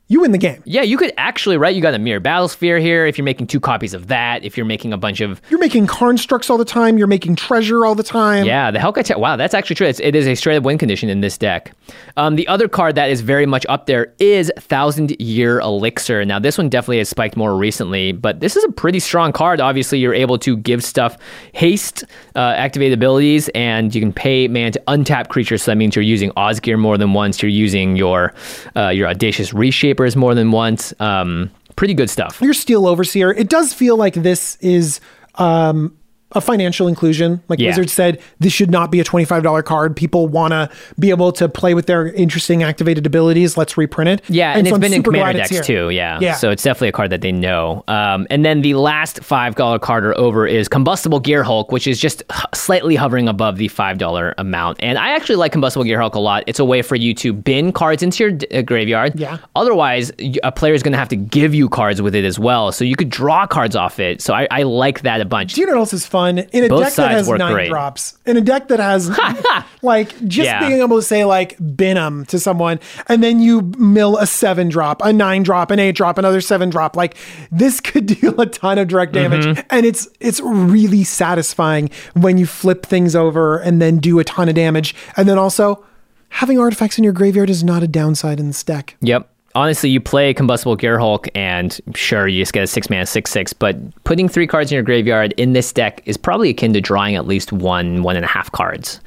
[0.07, 0.61] You win the game.
[0.65, 1.75] Yeah, you could actually, right?
[1.75, 3.07] You got a Myr battle sphere here.
[3.07, 5.87] If you're making two copies of that, if you're making a bunch of You're making
[5.87, 6.99] constructs all the time.
[6.99, 8.45] You're making treasure all the time.
[8.45, 9.05] Yeah, the Hellkite.
[9.05, 9.87] Ta- wow, that's actually true.
[9.87, 11.75] It's, it is a straight up win condition in this deck.
[12.17, 16.23] Um, the other card that is very much up there is Thousand Year Elixir.
[16.23, 19.59] Now, this one definitely has spiked more recently, but this is a pretty strong card.
[19.59, 21.17] Obviously, you're able to give stuff
[21.53, 22.03] haste,
[22.35, 25.63] uh, activate abilities, and you can pay man to untap creatures.
[25.63, 27.41] So that means you're using Osgir more than once.
[27.41, 28.35] You're using your
[28.75, 29.51] uh, your Audacious
[29.95, 30.93] Reshapers more than once.
[30.99, 32.41] Um, pretty good stuff.
[32.41, 33.31] Your Steel Overseer.
[33.31, 34.99] It does feel like this is
[35.35, 35.97] um,
[36.35, 37.41] a financial inclusion.
[37.47, 37.69] Like Yeah.
[37.69, 39.95] Wizard said, this should not be a $25 card.
[39.95, 40.69] People want to
[40.99, 43.57] be able to play with their interesting activated abilities.
[43.57, 44.21] Let's reprint it.
[44.29, 45.89] Yeah, and, so it's I'm been in commander decks too.
[45.89, 46.19] Yeah.
[46.21, 46.33] Yeah.
[46.33, 47.83] So it's definitely a card that they know.
[47.87, 51.87] Um, and then the last five dollar card or over is Combustible Gear Hulk, which
[51.87, 52.23] is just
[52.53, 54.77] slightly hovering above the five dollar amount.
[54.81, 56.43] And I actually like Combustible Gear Hulk a lot.
[56.47, 59.19] It's a way for you to bin cards into your d- uh, graveyard.
[59.19, 59.37] Yeah.
[59.55, 60.11] Otherwise,
[60.43, 62.71] a player is going to have to give you cards with it as well.
[62.71, 64.21] So you could draw cards off it.
[64.21, 65.53] So I, I like that a bunch.
[65.53, 66.24] Do you know what else is fun?
[66.29, 67.69] In a Both deck that has nine great.
[67.69, 69.09] drops, in a deck that has
[69.81, 70.67] like just Yeah.
[70.67, 74.69] being able to say like bin 'em to someone, and then you mill a seven
[74.69, 76.95] drop, a nine drop, an eight drop, another seven drop.
[76.95, 77.15] Like
[77.51, 79.61] this could deal a ton of direct damage, Mm-hmm.
[79.69, 84.49] and it's it's really satisfying when you flip things over and then do a ton
[84.49, 85.83] of damage, and then also
[86.29, 88.95] having artifacts in your graveyard is not a downside in this deck.
[89.01, 89.29] Yep.
[89.55, 93.31] Honestly, you play Combustible Gear Hulk, and sure, you just get a six mana, six
[93.31, 93.53] six.
[93.53, 97.15] But putting three cards in your graveyard in this deck is probably akin to drawing
[97.15, 98.99] at least one, one and a half cards.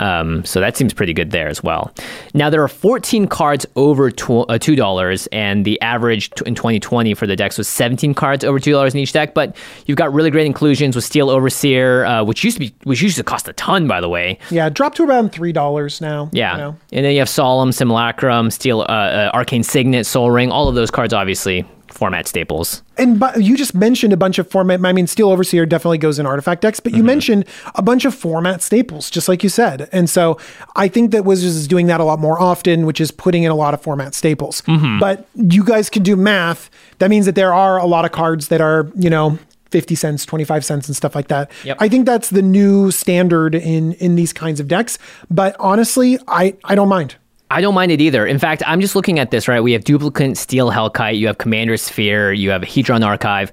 [0.00, 1.92] Um, so that seems pretty good there as well.
[2.34, 6.54] Now there are 14 cards over tw- uh, two dollars, and the average t- in
[6.54, 9.34] 2020 for the decks was 17 cards over two dollars in each deck.
[9.34, 13.02] But you've got really great inclusions with Steel Overseer, uh, which used to be, which
[13.02, 14.38] used to cost a ton, by the way.
[14.50, 16.30] Yeah, drop to around three dollars now.
[16.32, 16.52] Yeah.
[16.52, 16.76] you know?
[16.92, 20.74] And then you have Solemn, Simulacrum, Steel, uh, uh, Arcane Signet, Sol Ring, all of
[20.74, 22.82] those cards, obviously, format staples.
[22.96, 24.84] And but you just mentioned a bunch of format.
[24.84, 27.06] I mean, Steel Overseer definitely goes in artifact decks, but you mm-hmm.
[27.06, 29.88] mentioned a bunch of format staples, just like you said.
[29.92, 30.38] And so
[30.76, 33.50] I think that Wizards is doing that a lot more often, which is putting in
[33.50, 34.62] a lot of format staples.
[34.62, 34.98] Mm-hmm.
[34.98, 36.70] But you guys can do math.
[36.98, 39.38] That means that there are a lot of cards that are, you know,
[39.70, 41.50] 50 cents, 25 cents and stuff like that.
[41.64, 41.76] Yep.
[41.80, 44.98] I think that's the new standard in in these kinds of decks.
[45.30, 47.16] But honestly, I I don't mind.
[47.50, 48.26] I don't mind it either.
[48.26, 49.60] In fact, I'm just looking at this, right?
[49.60, 53.50] We have Duplicant Steel Hellkite, you have Commander Sphere, you have Hedron Archive.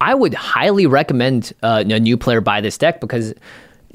[0.00, 3.34] I would highly recommend uh, a new player buy this deck because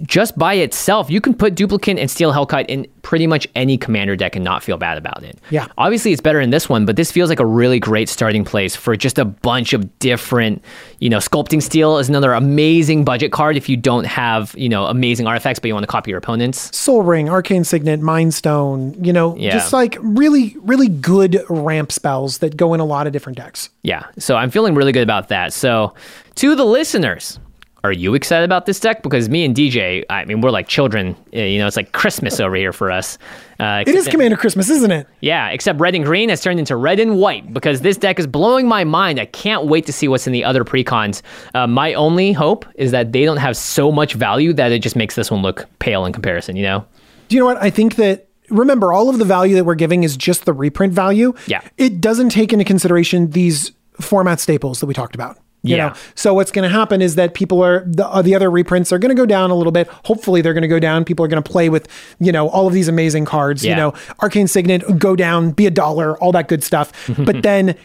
[0.04, 4.16] just by itself, you can put Duplicant and Steel Hellkite in pretty much any commander
[4.16, 5.40] deck and not feel bad about it.
[5.50, 5.68] Yeah.
[5.78, 8.76] Obviously, it's better in this one, but this feels like a really great starting place
[8.76, 10.64] for just a bunch of different,
[11.00, 14.86] you know, Sculpting Steel is another amazing budget card if you don't have, you know,
[14.86, 16.76] amazing artifacts, but you want to copy your opponents.
[16.78, 19.52] Sol Ring, Arcane Signet, Mind Stone, you know, Yeah.
[19.52, 23.70] just like really, really good ramp spells that go in a lot of different decks.
[23.84, 24.04] Yeah.
[24.20, 25.54] So I'm feeling really good about that.
[25.54, 25.94] So
[26.36, 27.40] to the listeners,
[27.84, 29.02] are you excited about this deck?
[29.02, 31.16] Because me and DJ, I mean, we're like children.
[31.34, 33.18] Uh, You know, it's like Christmas over here for us.
[33.60, 35.08] Uh, It is Commander Christmas, isn't it?
[35.22, 38.28] Yeah, except red and green has turned into red and white because this deck is
[38.28, 39.20] blowing my mind.
[39.20, 41.22] I can't wait to see what's in the other precons.
[41.56, 44.96] Uh, my only hope is that they don't have so much value that it just
[44.96, 46.86] makes this one look pale in comparison, you know?
[47.30, 47.58] Do you know what?
[47.64, 50.94] I think that remember all of the value that we're giving is just the reprint
[50.94, 51.34] value.
[51.48, 51.62] Yeah.
[51.78, 55.38] It doesn't take into consideration these format staples that we talked about.
[55.64, 55.88] You Yeah.
[55.90, 58.92] know, so what's going to happen is that people are the uh, the other reprints
[58.92, 59.88] are going to go down a little bit.
[60.06, 61.06] Hopefully, they're going to go down.
[61.06, 61.88] People are going to play with
[62.20, 63.64] you know all of these amazing cards.
[63.64, 63.72] Yeah.
[63.72, 66.92] You know, Arcane Signet go down, be a dollar, all that good stuff.
[67.18, 67.76] but then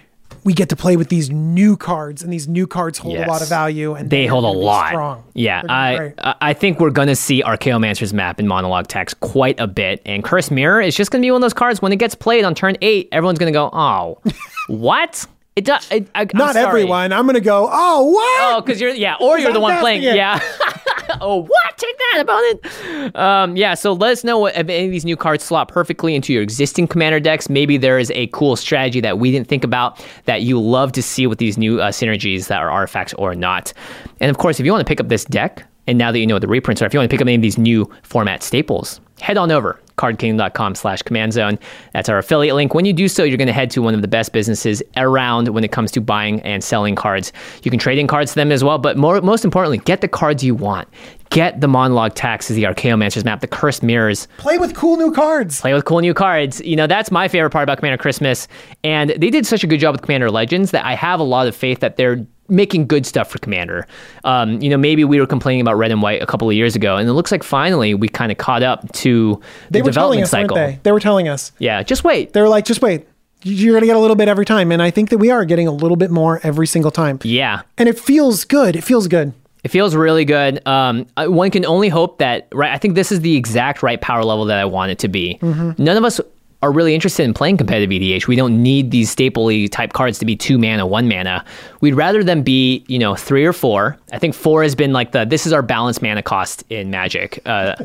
[0.43, 3.27] we get to play with these new cards, and these new cards hold Yes.
[3.29, 4.89] a lot of value, and They hold a lot.
[4.89, 5.25] Strong.
[5.35, 6.31] Yeah, They're gonna be I.
[6.31, 10.23] I- I think we're gonna see Archaeomancer's map in monologue tax quite a bit, and
[10.25, 12.55] Cursed Mirror is just gonna be one of those cards when it gets played on
[12.55, 14.19] turn eight, everyone's gonna go, oh,
[14.69, 15.27] what?
[15.57, 15.91] It does.
[15.91, 16.67] It, I, Not sorry.
[16.67, 17.15] everyone.
[17.15, 17.67] I'm gonna go.
[17.73, 18.57] Oh, what?
[18.57, 20.03] Oh, because you're yeah, or you're the one playing.
[20.03, 20.15] it.
[20.15, 20.39] Yeah.
[21.23, 21.79] oh, what?
[21.79, 23.17] Take that, opponent.
[23.17, 23.73] Um, yeah.
[23.73, 26.43] So let us know what, if any of these new cards slot perfectly into your
[26.43, 27.49] existing commander decks.
[27.49, 31.03] Maybe there is a cool strategy that we didn't think about that you love to
[31.03, 33.73] see with these new uh, synergies that are artifacts or not.
[34.21, 36.27] And of course, if you want to pick up this deck, and now that you
[36.27, 37.91] know what the reprints are, if you want to pick up any of these new
[38.03, 41.59] format staples, head on over cardking.com slash command zone.
[41.93, 42.75] That's our affiliate link.
[42.75, 45.49] When you do so, you're going to head to one of the best businesses around
[45.49, 47.33] when it comes to buying and selling cards.
[47.63, 50.09] You can trade in cards to them as well, but more, most importantly, get the
[50.09, 50.89] cards you want.
[51.31, 55.61] Get the monologue taxes, the Archaeomancer's map, the cursed mirrors, Play with cool new cards.
[55.61, 56.61] play with cool new cards.
[56.61, 58.47] You know, that's my favorite part about Commander Christmas.
[58.85, 61.49] And they did such a good job with Commander Legends that I have a lot
[61.49, 63.87] of faith that they're making good stuff for Commander.
[64.25, 66.77] Um, you know, maybe we were complaining about red and white a couple of years
[66.77, 69.41] ago, and it looks like finally we kind of caught up to
[69.71, 70.57] They the were telling development us, cycle.
[70.57, 70.81] weren't they?
[70.83, 71.53] They were telling us.
[71.59, 72.33] Yeah, just wait.
[72.33, 73.07] They were like, just wait.
[73.43, 75.69] You're gonna get a little bit every time, and I think that we are getting
[75.69, 77.21] a little bit more every single time.
[77.23, 77.63] Yeah.
[77.79, 78.75] And it feels good.
[78.77, 79.33] It feels good.
[79.63, 80.67] It feels really good.
[80.67, 82.73] Um, one can only hope that, right?
[82.73, 85.39] I think this is the exact right power level that I want it to be.
[85.43, 86.21] None of us
[86.63, 88.27] are really interested in playing competitive EDH.
[88.27, 91.45] We don't need these stapley type cards to be two mana, one mana.
[91.81, 93.99] We'd rather them be, you know, three or four.
[94.13, 97.41] I think four has been like the this is our balanced mana cost in Magic.
[97.45, 97.77] Uh,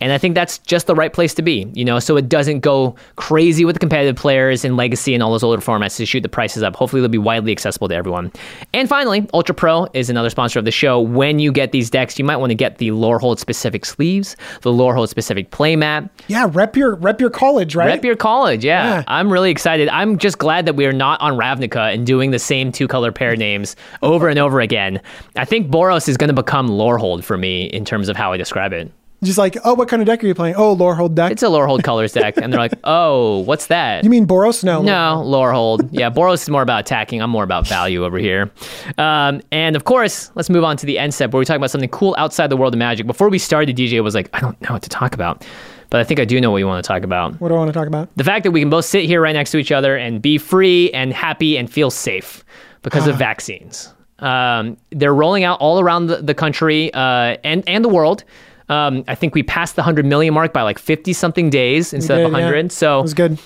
[0.00, 2.60] and I think that's just the right place to be, you know, so it doesn't
[2.60, 6.22] go crazy with the competitive players in Legacy and all those older formats to shoot
[6.22, 6.74] the prices up.
[6.74, 8.32] Hopefully, they'll be widely accessible to everyone.
[8.72, 11.00] And finally, Ultra Pro is another sponsor of the show.
[11.00, 14.72] When you get these decks, you might want to get the Lorehold specific sleeves, the
[14.72, 17.86] Lorehold specific playmat, Yeah, rep your rep your college, right?
[17.86, 18.98] Rep your college, yeah.
[18.98, 19.04] Yeah.
[19.08, 19.88] I'm really excited.
[19.88, 23.10] I'm just glad that we are not on Ravnica and doing the same two color
[23.10, 25.00] pair names over and over again.
[25.36, 28.36] I think Boros is going to become Lorehold for me in terms of how I
[28.36, 28.92] describe it.
[29.22, 30.54] Just like, oh, what kind of deck are you playing?
[30.56, 31.30] Oh, Lorehold deck.
[31.30, 34.02] It's a Lorehold colors deck, and they're like, oh, what's that?
[34.02, 34.64] you mean Boros?
[34.64, 34.80] No.
[34.80, 35.90] No, Lorehold.
[35.92, 37.20] Yeah, Boros is more about attacking.
[37.20, 38.50] I'm more about value over here.
[38.96, 41.70] Um, and of course, let's move on to the end step where we talk about
[41.70, 43.06] something cool outside the world of magic.
[43.06, 45.44] Before we started, DJ was like, I don't know what to talk about,
[45.90, 47.40] but I think I do know what you want to talk about.
[47.40, 48.08] What do I want to talk about?
[48.16, 50.38] The fact that we can both sit here right next to each other and be
[50.38, 52.44] free and happy and feel safe
[52.82, 53.10] because Ah.
[53.10, 53.92] of vaccines.
[54.20, 58.24] Um, they're rolling out all around the, the country uh, and, and the world.
[58.68, 62.16] Um, I think we passed the 100 million mark by like 50 something days instead
[62.18, 62.38] did, of yeah.
[62.38, 62.70] 100.
[62.70, 63.38] So It was good.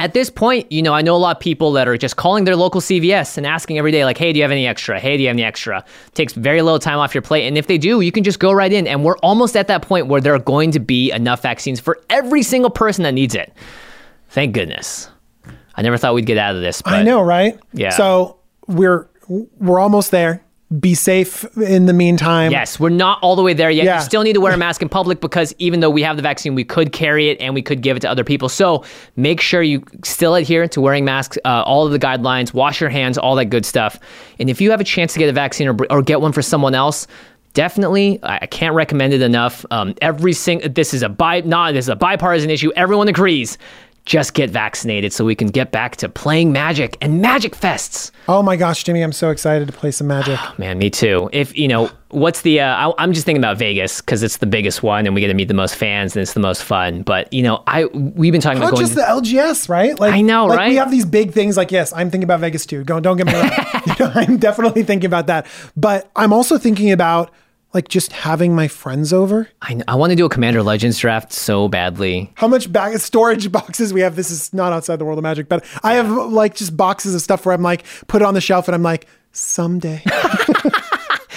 [0.00, 2.44] At this point, you know, I know a lot of people that are just calling
[2.44, 4.98] their local CVS and asking every day, like, hey, do you have any extra?
[4.98, 5.84] Hey, do you have any extra?
[6.14, 7.46] takes very little time off your plate.
[7.46, 8.86] And if they do, you can just go right in.
[8.86, 12.00] And we're almost at that point where there are going to be enough vaccines for
[12.08, 13.52] every single person that needs it.
[14.30, 15.10] Thank goodness.
[15.74, 16.80] I never thought we'd get out of this.
[16.80, 17.60] But I know, right?
[17.74, 17.90] Yeah.
[17.90, 20.42] So we're we're almost there.
[20.78, 22.52] Be safe in the meantime.
[22.52, 23.84] Yes, we're not all the way there yet.
[23.84, 23.96] Yeah.
[23.96, 26.22] You still need to wear a mask in public because even though we have the
[26.22, 28.48] vaccine, we could carry it and we could give it to other people.
[28.48, 28.84] So
[29.16, 32.90] make sure you still adhere to wearing masks, uh, all of the guidelines, wash your
[32.90, 33.98] hands, all that good stuff.
[34.38, 36.42] And if you have a chance to get a vaccine or, or get one for
[36.42, 37.08] someone else,
[37.54, 39.66] definitely I can't recommend it enough.
[39.70, 42.70] Um, every single this is a bi not this is a bipartisan issue.
[42.76, 43.58] Everyone agrees.
[44.06, 48.10] Just get vaccinated so we can get back to playing Magic and Magic fests.
[48.28, 50.38] Oh my gosh, Jimmy, I'm so excited to play some Magic.
[50.58, 51.28] Man, me too.
[51.32, 52.60] If you know, what's the?
[52.60, 55.28] Uh, I, I'm just thinking about Vegas because it's the biggest one, and we get
[55.28, 57.02] to meet the most fans, and it's the most fun.
[57.02, 58.86] But you know, I we've been talking Not about going.
[58.86, 59.98] just the LGS, right?
[60.00, 60.68] Like I know, like right?
[60.70, 61.56] We have these big things.
[61.56, 62.82] Like, yes, I'm thinking about Vegas too.
[62.82, 63.50] Don't don't get me wrong.
[63.86, 65.46] You know, I'm definitely thinking about that.
[65.76, 67.30] But I'm also thinking about
[67.72, 69.48] like just having my friends over.
[69.62, 72.30] I, I want to do a Commander Legends draft so badly.
[72.34, 74.16] How much back storage boxes we have?
[74.16, 77.22] This is not outside the world of magic, but I have like just boxes of
[77.22, 80.02] stuff where I'm like put it on the shelf and I'm like someday.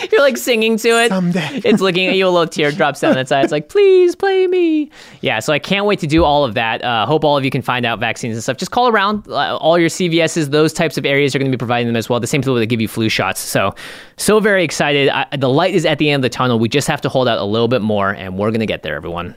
[0.12, 1.10] You're like singing to it.
[1.10, 1.62] Someday.
[1.74, 3.42] It's looking at you, a little tear drops down its eye.
[3.42, 4.92] It's like, please play me.
[5.22, 6.84] Yeah, so I can't wait to do all of that.
[6.84, 8.58] Uh, hope all of you can find out vaccines and stuff.
[8.58, 10.52] Just call around uh, all your CVSs.
[10.52, 12.20] Those types of areas are going to be providing them as well.
[12.20, 13.40] The same people that give you flu shots.
[13.40, 13.74] So,
[14.18, 15.10] so very excited.
[15.10, 16.60] I, the light is at the end of the tunnel.
[16.60, 18.84] We just have to hold out a little bit more, and we're going to get
[18.84, 19.36] there, everyone.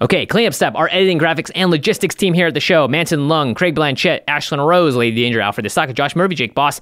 [0.00, 0.74] Okay, cleanup step.
[0.76, 4.64] Our editing, graphics, and logistics team here at the show Manson Lung, Craig Blanchett, Ashlyn
[4.64, 6.80] Rose, Lady Danger, Alfred Estaka, Josh Murphy, Jake Boss,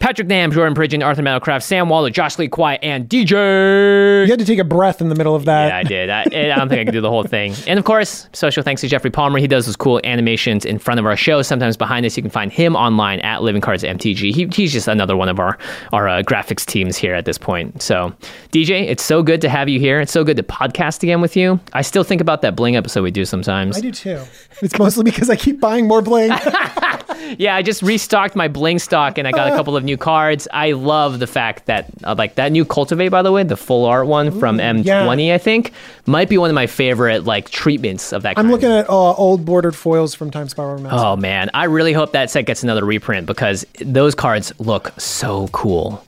[0.00, 4.24] Patrick Nam, Jordan Pridgeon, Arthur Meadowcraft, Sam Waller, Josh Lee Kwai, and DJ.
[4.24, 5.68] You had to take a breath in the middle of that.
[5.68, 6.08] Yeah, I did.
[6.08, 7.54] I, I don't think I could do the whole thing.
[7.66, 9.38] And of course, special thanks to Jeffrey Palmer.
[9.38, 12.16] He does those cool animations in front of our show, sometimes behind us.
[12.16, 14.34] You can find him online at Living Cards MTG.
[14.34, 15.58] He, he's just another one of our
[15.92, 17.82] our uh, graphics teams here at this point.
[17.82, 18.10] So,
[18.52, 20.00] DJ, it's so good to have you here.
[20.00, 21.60] It's so good to podcast again with you.
[21.74, 23.76] I still think about that Bling episode we do sometimes.
[23.76, 24.22] I do too.
[24.62, 26.30] It's mostly because I keep buying more bling.
[27.38, 30.48] yeah, I just restocked my bling stock and I got a couple of new cards.
[30.52, 33.84] I love the fact that uh, like that new cultivate by the way, the full
[33.86, 35.34] art one from M20 yeah.
[35.34, 35.72] I think,
[36.06, 39.44] might be one of my favorite like treatments of that I'm looking at uh, old
[39.44, 40.92] bordered foils from Time Spiral Remastered.
[40.92, 45.48] Oh man, I really hope that set gets another reprint because those cards look so
[45.48, 46.04] cool.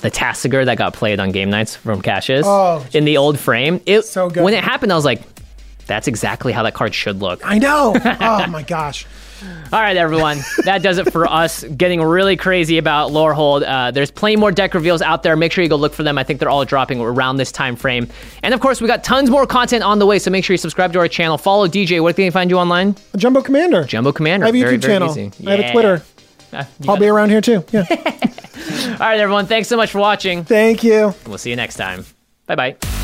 [0.00, 3.82] The Tasigur that got played on Game Knights from Cassius Oh, in the old frame.
[3.84, 4.42] It, So good.
[4.42, 5.20] When it happened, I was like,
[5.86, 7.40] that's exactly how that card should look.
[7.44, 7.94] I know.
[8.04, 9.06] oh my gosh.
[9.72, 10.38] All right, everyone.
[10.64, 13.64] That does it for us getting really crazy about Lorehold.
[13.66, 15.34] Uh, there's plenty more deck reveals out there.
[15.36, 16.16] Make sure you go look for them.
[16.16, 18.08] I think they're all dropping around this time frame.
[18.44, 20.18] And of course, we got tons more content on the way.
[20.20, 21.38] So make sure you subscribe to our channel.
[21.38, 22.00] Follow DJ.
[22.02, 22.94] Where can they find you online?
[23.16, 23.82] Jumbo Commander.
[23.84, 24.44] Jumbo Commander.
[24.46, 25.10] I have a YouTube very channel.
[25.10, 25.32] easy.
[25.46, 26.02] I have a Twitter.
[26.52, 27.10] Uh, I'll be it.
[27.10, 27.64] around here too.
[27.72, 27.84] Yeah.
[28.92, 29.46] All right, everyone.
[29.46, 30.44] Thanks so much for watching.
[30.44, 31.14] Thank you.
[31.26, 32.04] We'll see you next time.
[32.46, 33.03] Bye bye.